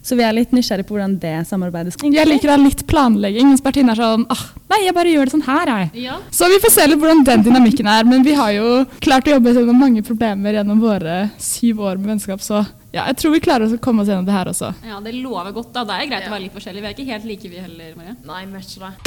Så 0.03 0.15
vi 0.19 0.23
er 0.25 0.33
litt 0.35 0.51
nysgjerrige 0.51 0.87
på 0.89 0.95
hvordan 0.97 1.13
det 1.21 1.35
samarbeidet 1.47 1.93
skal 1.93 2.11
Jeg 2.11 2.25
liker 2.27 2.49
da 2.49 2.55
litt 2.59 2.81
planlegging, 2.89 3.47
mens 3.53 3.61
Bertine 3.63 3.93
er 3.93 3.99
sånn 4.01 4.25
ah, 4.33 4.41
Nei, 4.73 4.79
jeg 4.87 4.95
bare 4.97 5.11
gjør 5.13 5.25
det 5.29 5.33
sånn 5.35 5.45
her, 5.45 5.69
jeg. 5.69 5.85
ja. 6.09 6.15
Så 6.33 6.49
vi 6.51 6.57
får 6.63 6.71
se 6.73 6.83
litt 6.89 6.99
hvordan 6.99 7.21
den 7.27 7.43
dynamikken 7.45 7.87
er. 7.87 8.03
Men 8.09 8.25
vi 8.25 8.33
har 8.35 8.51
jo 8.57 8.67
klart 9.05 9.29
å 9.29 9.35
jobbe 9.37 9.53
gjennom 9.53 9.77
mange 9.79 10.01
problemer 10.03 10.57
gjennom 10.57 10.81
våre 10.81 11.15
syv 11.39 11.79
år 11.85 11.95
med 12.01 12.07
vennskap, 12.15 12.41
så 12.43 12.57
ja, 12.93 13.05
jeg 13.07 13.15
tror 13.21 13.31
vi 13.37 13.43
klarer 13.45 13.69
å 13.69 13.77
komme 13.81 14.01
oss 14.03 14.09
gjennom 14.11 14.25
det 14.27 14.35
her 14.35 14.47
også. 14.51 14.73
ja, 14.89 14.97
det 15.05 15.13
lover 15.21 15.51
godt. 15.55 15.71
da. 15.77 15.85
Det 15.87 15.93
er 16.01 16.09
greit 16.09 16.25
Ja. 16.25 16.29
å 16.29 16.33
være 16.35 16.45
litt 16.49 16.57
forskjellig. 16.57 16.81
Vi 16.81 16.87
er 16.89 16.93
ikke 16.97 17.11
helt 17.13 17.25
like, 17.29 17.47
vi 17.53 17.59
heller, 17.63 17.89
Marie. 17.95 18.15
Nei, 18.27 18.43
matcher 18.49 18.81
er 18.89 18.93
det. 18.97 19.03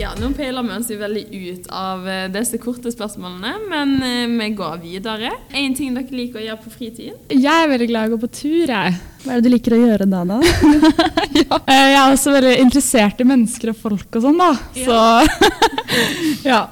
Ja, 0.00 0.14
nå 0.16 0.30
peiler 0.32 0.64
vi 0.64 0.72
oss 0.78 0.88
jo 0.88 0.96
veldig 0.96 1.22
ut 1.28 1.66
av 1.76 2.06
eh, 2.08 2.22
disse 2.32 2.56
korte 2.62 2.88
spørsmålene, 2.88 3.50
men 3.68 3.90
eh, 4.00 4.30
vi 4.32 4.46
går 4.56 4.78
videre. 4.80 5.28
En 5.52 5.74
ting 5.76 5.92
dere 5.92 6.16
liker 6.16 6.40
å 6.40 6.44
gjøre 6.46 6.60
på 6.62 6.72
fritiden? 6.72 7.18
Jeg 7.34 7.52
er 7.52 7.68
veldig 7.68 7.88
glad 7.90 8.06
i 8.06 8.08
å 8.08 8.14
gå 8.14 8.20
på 8.22 8.30
tur, 8.38 8.72
jeg. 8.72 8.94
Hva 9.20 9.34
er 9.34 9.42
det 9.42 9.44
du 9.44 9.52
liker 9.52 9.76
å 9.76 9.80
gjøre 9.82 10.06
da, 10.08 10.22
da? 10.30 10.38
ja. 11.42 11.60
Eh, 11.60 11.84
Jeg 11.92 11.98
er 12.00 12.14
også 12.14 12.32
veldig 12.32 12.54
interessert 12.64 13.20
i 13.20 13.28
mennesker 13.28 13.74
og 13.74 13.80
folk 13.82 14.16
og 14.16 14.24
sånn, 14.24 14.40
da. 14.40 14.50
Så 14.80 15.00
ja. 16.48 16.62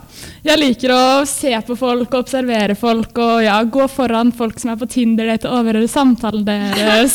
Jeg 0.48 0.60
liker 0.62 0.92
å 0.94 1.00
se 1.28 1.50
på 1.66 1.74
folk 1.76 2.14
og 2.14 2.22
observere 2.22 2.72
folk 2.78 3.18
og 3.20 3.42
ja, 3.44 3.58
gå 3.68 3.84
foran 3.92 4.30
folk 4.32 4.56
som 4.60 4.70
er 4.72 4.78
på 4.80 4.86
Tinder-date 4.88 5.44
og 5.44 5.58
overhøre 5.58 5.90
samtalen 5.92 6.46
deres. 6.46 7.12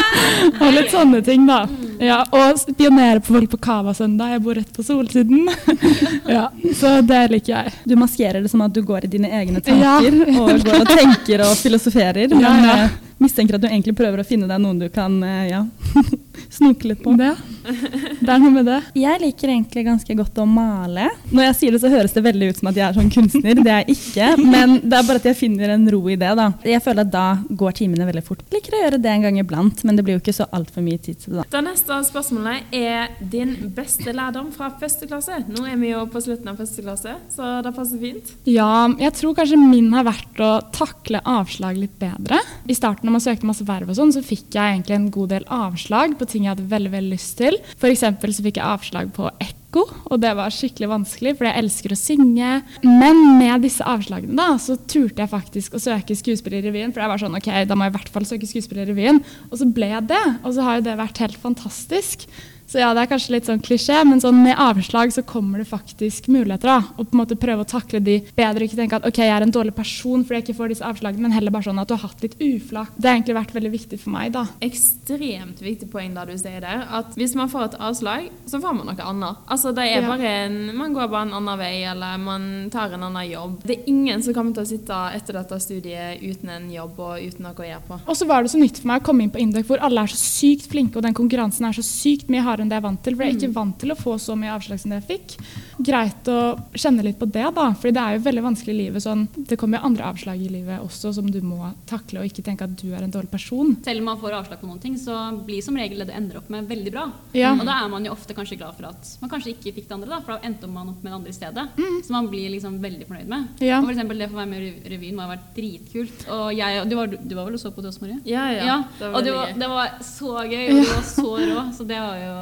og 0.60 0.72
litt 0.74 0.90
sånne 0.90 1.20
ting, 1.22 1.46
da. 1.46 1.60
Ja, 2.02 2.24
og 2.34 2.58
spionere 2.58 3.22
på 3.22 3.36
folk 3.36 3.52
på 3.52 3.60
Cava 3.62 3.94
søndag. 3.94 4.34
Jeg 4.34 4.42
bor 4.42 4.58
rett 4.58 4.74
på 4.74 4.82
Solsiden. 4.82 5.46
ja, 6.36 6.48
så 6.74 6.96
det 7.06 7.22
liker 7.36 7.54
jeg. 7.54 7.74
Du 7.86 7.94
maskerer 8.00 8.42
det 8.42 8.50
som 8.50 8.66
at 8.66 8.74
du 8.74 8.82
går 8.82 9.06
i 9.06 9.12
dine 9.12 9.30
egne 9.30 9.62
tanker 9.62 10.18
og 10.34 10.66
går 10.66 10.82
og 10.82 10.90
tenker 10.90 11.46
og 11.46 11.54
filosoferer, 11.60 12.34
men 12.34 12.66
ja. 12.66 12.76
eh, 12.88 13.00
mistenker 13.22 13.54
at 13.54 13.62
du 13.62 13.70
egentlig 13.70 13.94
prøver 14.02 14.24
å 14.24 14.26
finne 14.26 14.50
deg 14.50 14.60
noen 14.60 14.82
du 14.82 14.88
kan 14.92 15.14
eh, 15.22 15.50
ja, 15.52 15.62
snoke 16.58 16.90
litt 16.90 17.06
på. 17.06 17.14
Det, 17.22 17.30
det 17.64 18.28
er 18.28 18.40
noe 18.42 18.52
med 18.52 18.66
det. 18.68 18.78
Jeg 18.98 19.20
liker 19.22 19.52
egentlig 19.54 19.84
ganske 19.86 20.16
godt 20.18 20.40
å 20.42 20.46
male. 20.48 21.08
Når 21.30 21.46
jeg 21.48 21.56
sier 21.60 21.74
det, 21.76 21.80
så 21.82 21.90
høres 21.92 22.14
det 22.16 22.22
veldig 22.26 22.50
ut 22.50 22.60
som 22.60 22.70
at 22.70 22.78
jeg 22.80 22.86
er 22.86 22.96
sånn 22.98 23.12
kunstner. 23.14 23.60
Det 23.64 23.72
er 23.72 23.82
jeg 23.84 23.96
ikke, 23.96 24.28
men 24.44 24.76
det 24.82 24.98
er 24.98 25.06
bare 25.08 25.22
at 25.22 25.28
jeg 25.30 25.38
finner 25.38 25.72
en 25.74 25.86
ro 25.92 26.02
i 26.12 26.16
det. 26.20 26.32
da. 26.38 26.48
Jeg 26.66 26.82
føler 26.84 27.06
at 27.06 27.12
da 27.14 27.24
går 27.48 27.76
timene 27.80 28.08
veldig 28.08 28.24
fort. 28.26 28.44
Jeg 28.48 28.58
liker 28.58 28.76
å 28.78 28.82
gjøre 28.84 29.00
det 29.04 29.12
en 29.14 29.26
gang 29.28 29.40
iblant, 29.40 29.84
men 29.88 29.96
det 29.98 30.04
blir 30.06 30.18
jo 30.18 30.22
ikke 30.22 30.36
så 30.36 30.48
altfor 30.54 30.84
mye 30.84 31.00
tid 31.00 31.20
til 31.22 31.34
det. 31.38 31.44
da. 31.44 31.46
Det 31.56 31.64
neste 31.68 32.00
spørsmålet 32.10 32.74
er 32.76 33.14
din 33.32 33.54
beste 33.76 34.14
lærdom 34.14 34.50
fra 34.54 34.70
første 34.80 35.08
klasse. 35.10 35.40
Nå 35.48 35.64
er 35.70 35.78
vi 35.80 35.92
jo 35.94 36.04
på 36.12 36.22
slutten 36.24 36.52
av 36.52 36.60
første 36.60 36.84
klasse, 36.84 37.16
så 37.34 37.54
det 37.64 37.74
passer 37.76 38.02
fint. 38.02 38.34
Ja, 38.50 38.86
jeg 39.00 39.14
tror 39.18 39.36
kanskje 39.38 39.58
min 39.60 39.90
har 39.94 40.06
vært 40.08 40.42
å 40.44 40.52
takle 40.74 41.22
avslag 41.24 41.78
litt 41.80 41.96
bedre. 42.02 42.40
I 42.68 42.76
starten 42.76 43.08
når 43.08 43.16
man 43.18 43.24
søkte 43.24 43.48
masse 43.48 43.66
verv 43.66 43.90
og 43.92 43.98
sånn, 43.98 44.12
så 44.14 44.22
fikk 44.24 44.54
jeg 44.56 44.76
egentlig 44.76 44.98
en 44.98 45.10
god 45.14 45.32
del 45.34 45.46
avslag 45.52 46.16
på 46.18 46.28
ting 46.30 46.46
jeg 46.46 46.54
hadde 46.54 46.68
veldig, 46.70 46.92
veldig 46.94 47.12
lyst 47.14 47.36
til. 47.40 47.53
For 47.76 47.90
eksempel 47.90 48.32
så 48.34 48.44
fikk 48.44 48.60
jeg 48.60 48.66
avslag 48.66 49.12
på 49.16 49.28
ekko, 49.42 49.84
og 50.10 50.20
det 50.22 50.30
var 50.38 50.54
skikkelig 50.54 50.90
vanskelig, 50.92 51.34
for 51.38 51.48
jeg 51.48 51.64
elsker 51.64 51.94
å 51.94 51.98
synge. 51.98 52.50
Men 52.86 53.22
med 53.40 53.66
disse 53.66 53.84
avslagene 53.88 54.38
da, 54.38 54.54
så 54.62 54.78
turte 54.78 55.24
jeg 55.24 55.32
faktisk 55.32 55.74
å 55.74 55.82
søke 55.82 56.16
Skuespillerrevyen, 56.18 56.94
for 56.94 57.04
jeg 57.04 57.12
var 57.14 57.22
sånn, 57.24 57.38
ok, 57.38 57.50
da 57.66 57.78
må 57.78 57.88
jeg 57.88 57.94
i 57.94 57.98
hvert 57.98 58.12
fall 58.14 58.28
søke 58.28 58.50
Skuespillerrevyen. 58.50 59.22
Og 59.50 59.60
så 59.60 59.68
ble 59.68 59.90
jeg 59.92 60.10
det, 60.14 60.24
og 60.42 60.56
så 60.56 60.66
har 60.66 60.80
jo 60.80 60.88
det 60.88 60.98
vært 61.02 61.22
helt 61.24 61.40
fantastisk. 61.42 62.28
Så 62.74 62.80
ja, 62.82 62.88
det 62.90 63.04
er 63.04 63.10
kanskje 63.12 63.36
litt 63.36 63.46
sånn 63.46 63.60
klisjé, 63.62 64.00
men 64.02 64.18
sånn 64.18 64.40
med 64.42 64.58
avslag 64.58 65.12
så 65.14 65.22
kommer 65.22 65.60
det 65.62 65.68
faktisk 65.70 66.26
muligheter. 66.26 66.66
da, 66.66 66.80
Og 66.98 67.06
på 67.06 67.14
en 67.14 67.20
måte 67.20 67.36
prøve 67.38 67.62
å 67.62 67.68
takle 67.70 68.00
de 68.02 68.16
bedre. 68.34 68.66
Ikke 68.66 68.74
tenke 68.80 68.96
at 68.98 69.04
ok, 69.06 69.20
jeg 69.22 69.30
er 69.30 69.44
en 69.46 69.52
dårlig 69.54 69.76
person 69.76 70.24
fordi 70.24 70.40
jeg 70.40 70.44
ikke 70.48 70.56
får 70.58 70.72
disse 70.72 70.82
avslagene, 70.88 71.22
men 71.22 71.30
heller 71.36 71.54
bare 71.54 71.68
sånn 71.68 71.78
at 71.78 71.86
du 71.86 71.94
har 71.94 72.02
hatt 72.08 72.24
litt 72.24 72.34
uflak. 72.42 72.90
Det 72.98 73.06
har 73.06 73.14
egentlig 73.20 73.36
vært 73.38 73.54
veldig 73.54 73.70
viktig 73.76 73.98
for 74.02 74.10
meg, 74.10 74.32
da. 74.34 74.42
Ekstremt 74.60 75.62
viktig 75.62 75.86
poeng 75.92 76.16
da 76.16 76.24
du 76.26 76.32
sier 76.34 76.64
der, 76.64 76.82
at 76.98 77.14
hvis 77.14 77.36
man 77.38 77.48
får 77.52 77.68
et 77.68 77.76
avslag, 77.78 78.26
så 78.50 78.58
får 78.58 78.74
man 78.80 78.90
noe 78.90 79.06
annet. 79.12 79.44
Altså 79.54 79.70
det 79.74 79.84
er 79.92 80.00
Ja. 80.02 80.08
bare 80.08 80.26
en, 80.26 80.76
Man 80.76 80.92
går 80.94 81.08
bare 81.08 81.22
en 81.28 81.32
annen 81.34 81.58
vei, 81.58 81.84
eller 81.84 82.18
man 82.18 82.70
tar 82.70 82.92
en 82.92 83.02
annen 83.06 83.30
jobb. 83.30 83.62
Det 83.62 83.78
er 83.78 83.84
ingen 83.86 84.20
som 84.22 84.34
kommer 84.34 84.52
til 84.52 84.64
å 84.64 84.66
sitte 84.66 84.98
etter 85.14 85.32
dette 85.38 85.60
studiet 85.60 86.20
uten 86.22 86.48
en 86.50 86.68
jobb 86.72 86.98
og 86.98 87.22
uten 87.22 87.42
noe 87.46 87.54
å 87.54 87.70
gjøre 87.70 87.86
på. 87.86 88.00
Og 88.08 88.16
så 88.16 88.26
var 88.26 88.42
det 88.42 88.50
så 88.50 88.58
nytt 88.58 88.78
for 88.80 88.88
meg 88.88 89.00
å 89.00 89.04
komme 89.04 89.22
inn 89.22 89.30
på 89.30 89.38
Indøk, 89.38 89.66
hvor 89.66 89.78
alle 89.80 90.02
er 90.02 90.06
så 90.10 90.16
sykt 90.18 90.66
flinke, 90.68 90.96
og 90.96 91.02
den 91.02 91.14
konkurransen 91.14 91.66
er 91.68 91.72
så 91.72 91.84
sykt 91.86 92.28
mye 92.28 92.42
hardere 92.42 92.63
enn 92.64 92.72
det 92.72 92.78
jeg 92.78 92.82
er 92.82 92.88
vant 92.88 93.02
til. 93.04 93.16
For 93.18 93.26
jeg 93.26 93.34
er 93.34 93.38
ikke 93.38 93.58
vant 93.60 93.78
til 93.84 93.94
å 93.94 93.98
få 94.00 94.16
så 94.22 94.36
mye 94.40 94.54
avslag 94.56 94.80
som 94.80 94.94
det 94.94 95.02
jeg 95.02 95.08
fikk. 95.12 95.36
greit 95.84 96.28
å 96.30 96.40
kjenne 96.72 97.04
litt 97.04 97.18
på 97.20 97.28
det, 97.28 97.44
da. 97.54 97.68
For 97.76 97.92
det 97.94 98.00
er 98.00 98.16
jo 98.16 98.24
veldig 98.24 98.44
vanskelig 98.48 98.74
i 98.74 98.80
livet. 98.84 99.04
Sånn, 99.04 99.26
det 99.36 99.58
kommer 99.60 99.80
jo 99.80 99.90
andre 99.90 100.08
avslag 100.08 100.40
i 100.40 100.48
livet 100.48 100.80
også 100.80 101.12
som 101.16 101.28
du 101.30 101.40
må 101.44 101.70
takle, 101.90 102.22
og 102.22 102.30
ikke 102.30 102.44
tenke 102.46 102.64
at 102.64 102.76
du 102.80 102.92
er 102.94 103.04
en 103.04 103.12
dårlig 103.12 103.32
person. 103.32 103.74
Selv 103.84 104.00
om 104.00 104.08
man 104.12 104.20
får 104.20 104.38
avslag 104.40 104.60
på 104.62 104.68
noen 104.70 104.80
ting, 104.82 104.96
så 105.00 105.18
blir 105.44 105.62
som 105.64 105.76
regel 105.78 106.00
det 106.00 106.14
det 106.14 106.18
ender 106.18 106.38
opp 106.38 106.50
med, 106.52 106.66
veldig 106.70 106.92
bra. 106.94 107.04
Ja. 107.36 107.52
Og 107.56 107.64
da 107.66 107.80
er 107.82 107.90
man 107.90 108.04
jo 108.06 108.12
ofte 108.14 108.36
kanskje 108.36 108.58
glad 108.60 108.76
for 108.78 108.88
at 108.90 109.08
man 109.22 109.30
kanskje 109.32 109.54
ikke 109.54 109.74
fikk 109.74 109.88
det 109.88 109.96
andre, 109.96 110.10
da, 110.12 110.20
for 110.22 110.34
da 110.36 110.48
endte 110.48 110.70
man 110.70 110.92
opp 110.92 111.02
med 111.02 111.10
det 111.10 111.16
andre 111.18 111.32
i 111.32 111.36
stedet. 111.36 111.64
Så 112.06 112.14
man 112.14 112.28
blir 112.30 112.52
liksom 112.54 112.78
veldig 112.82 113.08
fornøyd 113.08 113.30
med. 113.30 113.48
Mm. 113.48 113.64
Ja. 113.66 113.80
Og 113.80 113.88
for 113.88 113.94
eksempel 113.94 114.22
det 114.22 114.28
for 114.30 114.38
å 114.38 114.42
være 114.42 114.52
med 114.52 114.66
i 114.68 114.92
revyen 114.94 115.16
må 115.18 115.24
ha 115.26 115.32
vært 115.34 115.50
dritkult. 115.56 116.26
Og 116.34 116.46
jeg, 116.54 116.84
du, 116.90 116.96
var, 116.98 117.14
du 117.14 117.34
var 117.34 117.48
vel 117.48 117.58
og 117.58 117.62
så 117.62 117.72
på 117.74 117.84
det 117.84 117.90
også, 117.90 118.04
Marie? 118.04 118.20
Ja, 118.28 118.46
ja. 118.54 118.68
Ja, 118.70 118.78
Det 118.98 119.10
var 119.10 119.18
og 119.18 119.26
det 119.26 119.34
var, 119.34 119.54
det 119.64 119.70
var 119.74 119.94
så 120.06 120.32
gøy, 120.44 120.64
og 120.68 120.78
du 120.78 120.92
var 120.92 121.04
så 121.10 121.28
rå. 121.50 121.64
Så 121.74 121.88
det 121.88 122.00
var 122.04 122.22
jo 122.22 122.36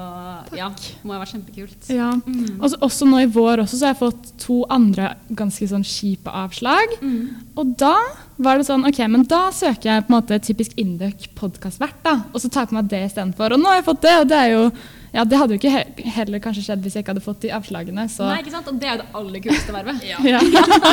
Ja, 0.56 0.68
må 1.02 1.14
ha 1.14 1.20
vært 1.22 1.34
kjempekult. 1.34 1.88
Ja. 1.92 2.10
Mm. 2.26 2.58
Også, 2.60 2.78
også 2.84 3.08
nå 3.08 3.22
i 3.24 3.30
vår 3.32 3.64
også, 3.64 3.78
så 3.78 3.88
har 3.88 3.94
jeg 3.94 4.00
fått 4.02 4.32
to 4.42 4.60
andre 4.72 5.12
ganske 5.38 5.68
sånn 5.70 5.84
kjipe 5.86 6.32
avslag. 6.42 6.96
Mm. 7.02 7.52
Og 7.58 7.74
da 7.80 7.94
var 8.42 8.58
det 8.58 8.66
sånn, 8.68 8.86
ok, 8.88 9.02
men 9.12 9.26
da 9.30 9.44
søker 9.54 9.90
jeg 9.90 10.06
på 10.06 10.12
en 10.12 10.18
måte 10.18 10.40
typisk 10.42 10.74
Induc 10.80 11.28
podkastvert, 11.38 12.00
da. 12.04 12.18
Og 12.32 12.42
så 12.42 12.50
tar 12.50 12.66
jeg 12.66 12.72
på 12.72 12.78
meg 12.80 12.90
det 12.92 13.04
istedenfor. 13.10 13.54
Og 13.54 13.62
nå 13.62 13.70
har 13.70 13.80
jeg 13.80 13.88
fått 13.90 14.04
det, 14.06 14.16
og 14.22 14.28
det 14.32 14.40
er 14.40 14.52
jo 14.54 14.66
Ja, 15.12 15.24
det 15.28 15.36
hadde 15.36 15.56
jo 15.56 15.60
ikke 15.60 15.72
he 15.72 16.12
heller 16.16 16.40
kanskje 16.40 16.62
skjedd 16.64 16.84
hvis 16.86 16.94
jeg 16.96 17.04
ikke 17.04 17.12
hadde 17.12 17.24
fått 17.24 17.42
de 17.44 17.50
avslagene, 17.52 18.06
så 18.08 18.30
Nei, 18.30 18.38
ikke 18.40 18.54
sant? 18.54 18.68
Og 18.70 18.78
det 18.80 18.88
er 18.88 18.94
jo 18.96 19.02
det 19.02 19.08
aller 19.20 19.42
kuleste 19.44 19.74
vervet. 19.74 20.06
Ja. 20.08 20.18
ja. 20.24 20.40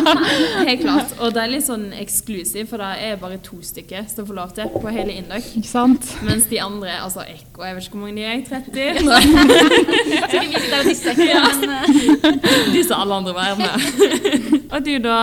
Helt 0.69 0.83
klart. 0.83 1.13
Og 1.23 1.31
det 1.35 1.43
er 1.43 1.53
litt 1.53 1.65
sånn 1.65 1.85
eksklusiv, 1.95 2.67
for 2.71 2.83
det 2.83 2.89
er 3.07 3.21
bare 3.21 3.39
to 3.45 3.61
stykker 3.63 4.09
som 4.11 4.27
får 4.27 4.39
lov 4.41 4.51
til 4.57 4.73
på 4.75 4.91
hele 4.91 5.15
Indøk. 5.21 5.47
Ikke 5.61 5.71
sant? 5.71 6.11
Mens 6.27 6.49
de 6.51 6.59
andre, 6.63 6.97
altså 6.99 7.23
Ekko, 7.23 7.63
jeg 7.63 7.77
vet 7.77 7.87
ikke 7.87 7.95
hvor 7.95 8.05
mange 8.05 8.19
de 8.19 8.27
er, 8.27 8.43
30? 8.49 8.99
Så 8.99 10.43
vi 10.43 10.59
det 10.69 10.77
er 10.77 10.87
disse, 10.89 11.13
ikke, 11.15 11.39
men 11.61 11.71
eh, 11.77 12.73
Disse 12.75 12.95
alle 12.95 13.19
andre 13.21 13.33
vervene. 13.37 13.71
Og 14.75 14.85
du 14.85 14.91
da, 15.01 15.15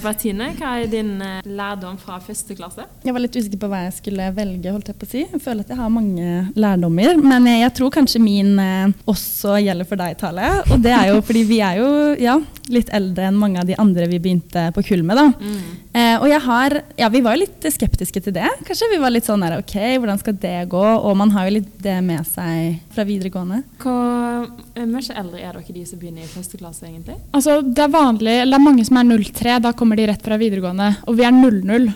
Bertine, 0.00 0.52
hva 0.58 0.76
er 0.78 0.88
din 0.92 1.16
eh, 1.24 1.42
lærdom 1.44 1.98
fra 2.00 2.20
første 2.24 2.56
klasse? 2.58 2.86
Jeg 3.04 3.14
var 3.14 3.24
litt 3.24 3.36
usikker 3.36 3.60
på 3.60 3.70
hva 3.72 3.82
jeg 3.86 3.98
skulle 3.98 4.30
velge. 4.36 4.72
holdt 4.72 4.92
Jeg 4.92 4.98
på 5.00 5.08
å 5.08 5.10
si. 5.10 5.24
Jeg 5.26 5.42
føler 5.44 5.66
at 5.66 5.74
jeg 5.74 5.80
har 5.80 5.92
mange 5.92 6.38
lærdommer. 6.56 7.18
Men 7.20 7.50
jeg 7.50 7.74
tror 7.76 7.92
kanskje 7.98 8.22
min 8.28 8.54
eh, 8.60 8.94
også 9.08 9.56
gjelder 9.64 9.88
for 9.88 10.00
deg, 10.00 10.16
Tale. 10.20 10.52
Og 10.68 10.84
det 10.84 10.92
er 10.94 11.12
jo 11.12 11.20
fordi 11.24 11.44
vi 11.48 11.60
er 11.64 11.80
jo 11.80 11.90
ja, 12.20 12.36
litt 12.72 12.90
eldre 12.94 13.28
enn 13.28 13.38
mange 13.40 13.60
av 13.62 13.68
de 13.68 13.76
andre 13.80 14.08
vi 14.10 14.20
begynte 14.22 14.68
på 14.76 14.84
kull 14.90 15.04
med. 15.06 15.18
da. 15.18 15.50
Eh, 15.98 16.16
og 16.20 16.28
jeg 16.30 16.40
har, 16.44 16.76
ja, 17.00 17.08
Vi 17.08 17.22
var 17.24 17.36
jo 17.36 17.42
litt 17.46 17.68
skeptiske 17.72 18.20
til 18.22 18.34
det. 18.36 18.48
Kanskje 18.68 18.90
vi 18.92 19.00
var 19.02 19.12
litt 19.14 19.26
sånn 19.28 19.42
der, 19.44 19.58
ok, 19.62 19.76
hvordan 19.98 20.20
skal 20.20 20.36
det 20.38 20.56
gå? 20.70 20.84
Og 20.84 21.16
man 21.18 21.32
har 21.34 21.48
jo 21.48 21.56
litt 21.58 21.70
det 21.82 21.96
med 22.04 22.26
seg 22.28 22.78
fra 22.94 23.06
videregående. 23.08 23.62
Hvor 23.82 24.48
eh, 24.76 24.84
mye 24.88 25.16
eldre 25.22 25.40
er 25.40 25.56
dere 25.58 25.78
de 25.78 25.86
som 25.88 26.00
begynner 26.00 26.26
i 26.26 26.30
første 26.30 26.60
klasse, 26.60 26.86
egentlig? 26.88 27.16
Altså, 27.32 27.60
det 27.62 27.86
er 27.86 27.94
vanlig, 27.94 28.34
eller 28.42 28.56
det 28.56 28.60
er 28.60 28.68
mange 28.68 28.84
som 28.88 29.00
er 29.00 29.08
03, 29.16 29.56
da 29.64 29.72
kommer 29.76 29.98
de 29.98 30.10
rett 30.12 30.24
fra 30.24 30.38
videregående. 30.40 30.92
Og 31.08 31.18
vi 31.18 31.26
er 31.26 31.34
00. 31.34 31.88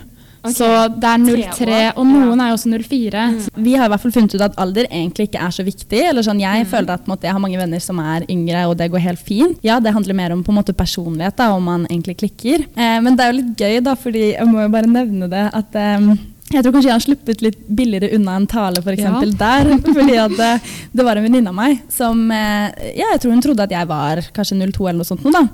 Ok. 0.43 0.55
Så 0.57 0.67
det 0.99 1.07
er 1.07 1.21
03, 1.23 1.43
Tre 1.55 1.77
og 1.95 2.07
noen 2.09 2.41
er 2.43 2.51
jo 2.51 2.57
også 2.57 2.71
04. 2.83 3.21
Vi 3.63 3.75
har 3.79 3.87
i 3.87 3.93
hvert 3.93 4.03
fall 4.03 4.15
funnet 4.15 4.35
ut 4.35 4.43
at 4.43 4.57
alder 4.59 4.89
egentlig 4.89 5.29
ikke 5.29 5.39
er 5.45 5.55
så 5.55 5.63
viktig. 5.63 6.01
eller 6.09 6.25
sånn, 6.25 6.41
Jeg 6.43 6.67
føler 6.67 6.97
at 6.97 7.07
måte, 7.07 7.29
jeg 7.29 7.31
har 7.37 7.39
mange 7.39 7.57
venner 7.61 7.79
som 7.79 7.99
er 8.03 8.25
yngre, 8.29 8.65
og 8.67 8.75
det 8.77 8.89
går 8.91 8.99
helt 8.99 9.23
fint. 9.23 9.57
Ja, 9.63 9.79
Det 9.79 9.93
handler 9.93 10.13
mer 10.13 10.33
om 10.35 10.43
på 10.43 10.51
en 10.51 10.59
måte 10.59 10.75
personlighet, 10.75 11.37
da, 11.37 11.53
om 11.55 11.63
man 11.63 11.87
egentlig 11.87 12.17
klikker. 12.17 12.67
Eh, 12.75 12.99
men 12.99 13.15
det 13.15 13.23
er 13.23 13.31
jo 13.31 13.39
litt 13.39 13.55
gøy, 13.57 13.79
da, 13.83 13.95
fordi 13.95 14.33
jeg 14.33 14.47
må 14.47 14.61
jo 14.61 14.69
bare 14.73 14.87
nevne 14.91 15.29
det 15.31 15.49
at 15.53 15.75
eh, 15.75 16.13
jeg 16.53 16.61
tror 16.61 16.73
kanskje 16.75 16.89
jeg 16.89 16.93
har 16.97 17.05
sluppet 17.07 17.41
litt 17.41 17.61
billigere 17.73 18.11
unna 18.17 18.35
en 18.37 18.45
tale 18.49 18.81
for 18.83 18.93
eksempel, 18.93 19.31
der. 19.39 19.71
Fordi 19.95 20.19
det, 20.37 20.51
det 20.93 21.05
var 21.07 21.17
en 21.17 21.25
venninne 21.25 21.49
av 21.49 21.55
meg 21.57 21.79
som 21.89 22.27
eh, 22.29 22.93
ja, 22.99 23.07
jeg 23.15 23.23
tror 23.23 23.33
hun 23.33 23.41
trodde 23.41 23.65
at 23.65 23.73
jeg 23.73 23.89
var 23.89 24.21
kanskje 24.35 24.59
02 24.61 24.89
eller 24.89 25.01
noe 25.01 25.07
sånt. 25.07 25.23
Nå, 25.25 25.31
da. 25.33 25.47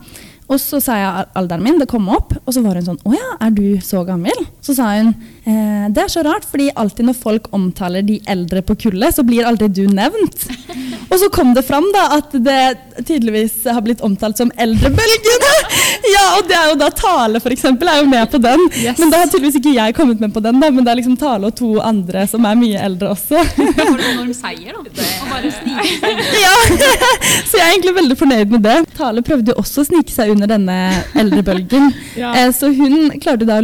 Og 0.50 0.58
så 0.58 0.79
sa 0.81 0.98
jeg 0.98 1.27
alderen 1.38 1.62
min, 1.63 1.77
det 1.79 1.88
kom 1.91 2.08
opp, 2.10 2.34
og 2.41 2.53
så 2.55 2.63
var 2.65 2.79
hun 2.79 2.88
sånn 2.88 3.01
Å 3.05 3.13
ja, 3.13 3.27
er 3.46 3.51
du 3.53 3.77
så 3.86 4.01
gammel? 4.08 4.34
Så 4.69 4.75
sa 4.77 4.91
hun 4.93 5.07
eh, 5.49 5.85
Det 5.89 6.03
er 6.03 6.11
så 6.13 6.21
rart, 6.21 6.45
fordi 6.45 6.69
alltid 6.77 7.07
når 7.07 7.17
folk 7.17 7.47
omtaler 7.57 8.05
de 8.05 8.19
eldre 8.29 8.61
på 8.61 8.75
kullet, 8.85 9.15
så 9.15 9.25
blir 9.25 9.47
aldri 9.49 9.65
du 9.73 9.88
nevnt. 9.89 10.45
Og 11.09 11.17
så 11.17 11.29
kom 11.33 11.55
det 11.57 11.63
fram 11.65 11.88
da 11.93 12.03
at 12.19 12.35
det 12.45 12.59
tydeligvis 13.07 13.63
har 13.65 13.81
blitt 13.81 14.03
omtalt 14.05 14.38
som 14.38 14.51
eldrebølgen. 14.61 15.45
ja, 16.13 16.25
og 16.38 16.45
det 16.49 16.57
er 16.57 16.67
jo 16.69 16.75
da 16.77 16.89
Tale, 16.93 17.41
for 17.41 17.53
eksempel, 17.55 17.89
er 17.89 18.03
jo 18.03 18.09
med 18.11 18.29
på 18.29 18.38
den. 18.43 18.61
Yes. 18.77 18.99
Men 19.01 19.09
da 19.09 19.23
har 19.23 19.31
tydeligvis 19.31 19.57
ikke 19.57 19.73
jeg 19.73 19.95
kommet 19.97 20.21
med 20.21 20.35
på 20.35 20.43
den, 20.45 20.59
da, 20.61 20.69
men 20.69 20.85
det 20.85 20.93
er 20.93 20.99
liksom 21.01 21.17
Tale 21.17 21.49
og 21.49 21.57
to 21.57 21.71
andre 21.81 22.27
som 22.29 22.45
er 22.45 22.59
mye 22.59 22.83
eldre 22.85 23.13
også. 23.15 23.41
en 23.65 23.73
enorm 23.95 24.33
seier, 24.38 24.77
da. 24.77 25.07
Og 25.23 25.33
bare 25.33 25.53
snike 25.55 25.88
seg 25.97 26.21
ja, 26.43 26.53
Så 27.47 27.57
jeg 27.57 27.65
er 27.65 27.73
egentlig 27.73 27.95
veldig 27.97 28.19
fornøyd 28.21 28.53
med 28.53 28.65
det. 28.67 28.77
Tale 28.99 29.25
prøvde 29.25 29.55
jo 29.55 29.57
også 29.63 29.81
å 29.81 29.89
snike 29.89 30.13
seg 30.13 30.35
under 30.35 30.51
denne 30.53 30.77
eldrebølgen. 31.17 31.89
Ja. 32.19 32.35
Eh, 32.38 32.53
så 32.53 32.69
hun 32.69 33.09
da 33.49 33.59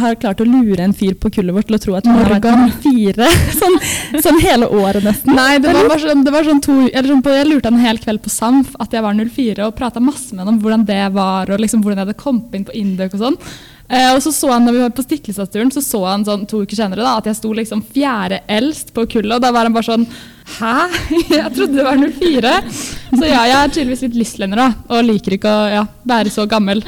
har 0.00 0.18
klart 0.18 0.40
å 0.42 0.47
lure 0.50 0.84
en 0.84 0.94
fyr 0.96 1.14
på 1.20 1.30
kullet 1.34 1.54
vårt 1.54 1.70
til 1.70 1.78
å 1.78 1.80
tro 1.82 1.96
at 1.98 2.08
Morgan. 2.08 2.68
fire 2.82 3.30
sånn, 3.60 3.78
sånn 4.24 4.42
hele 4.44 4.68
året 4.68 5.04
nesten. 5.06 5.34
Nei, 5.38 5.58
det 5.62 5.72
var 5.74 6.02
sånn, 6.02 6.24
det 6.26 6.34
var 6.34 6.46
sånn 6.48 6.62
to, 6.64 6.80
eller 6.88 7.08
sånn 7.12 7.24
på, 7.24 7.34
Jeg 7.36 7.48
lurte 7.48 7.72
en 7.72 7.80
hel 7.82 8.00
kveld 8.02 8.22
på 8.24 8.32
Samf 8.32 8.76
at 8.80 8.94
jeg 8.94 9.04
var 9.04 9.16
04, 9.18 9.66
og 9.66 9.76
prata 9.78 10.02
masse 10.02 10.34
med 10.34 10.44
han 10.44 10.54
om 10.54 10.62
hvordan 10.62 10.86
det 10.88 11.02
var, 11.16 11.50
og 11.50 11.60
liksom 11.62 11.82
hvordan 11.84 12.02
jeg 12.02 12.08
hadde 12.08 12.22
kommet 12.22 12.54
inn 12.58 12.68
på 12.68 12.76
Indøk 12.78 13.18
og 13.18 13.26
sånn. 13.26 13.42
Eh, 13.88 14.10
og 14.12 14.20
så 14.20 14.32
så 14.36 14.50
han 14.52 14.66
når 14.68 14.74
vi 14.76 14.80
var 14.84 14.90
på 14.96 15.02
Stiklestadsturen, 15.06 15.70
så 15.72 15.80
så 15.80 16.02
han 16.04 16.24
sånn 16.26 16.44
to 16.48 16.60
uker 16.60 16.76
senere 16.76 17.04
da, 17.04 17.14
at 17.16 17.30
jeg 17.30 17.38
sto 17.38 17.54
liksom 17.56 17.80
fjerde 17.94 18.42
eldst 18.58 18.92
på 18.96 19.06
kullet, 19.08 19.38
og 19.38 19.44
da 19.44 19.52
var 19.54 19.68
han 19.68 19.76
bare 19.76 19.88
sånn 19.88 20.08
Hæ? 20.48 20.88
Jeg 21.38 21.50
trodde 21.52 21.76
det 21.76 21.84
var 21.84 21.98
04. 22.00 22.52
Så 22.72 23.28
ja, 23.28 23.42
jeg 23.50 23.56
er 23.58 23.72
tydeligvis 23.74 24.04
litt 24.06 24.16
lystlender 24.16 24.62
da, 24.62 24.70
og 24.96 25.04
liker 25.04 25.36
ikke 25.36 25.52
å 25.52 25.68
ja, 25.68 25.84
være 26.08 26.32
så 26.32 26.48
gammel. 26.48 26.80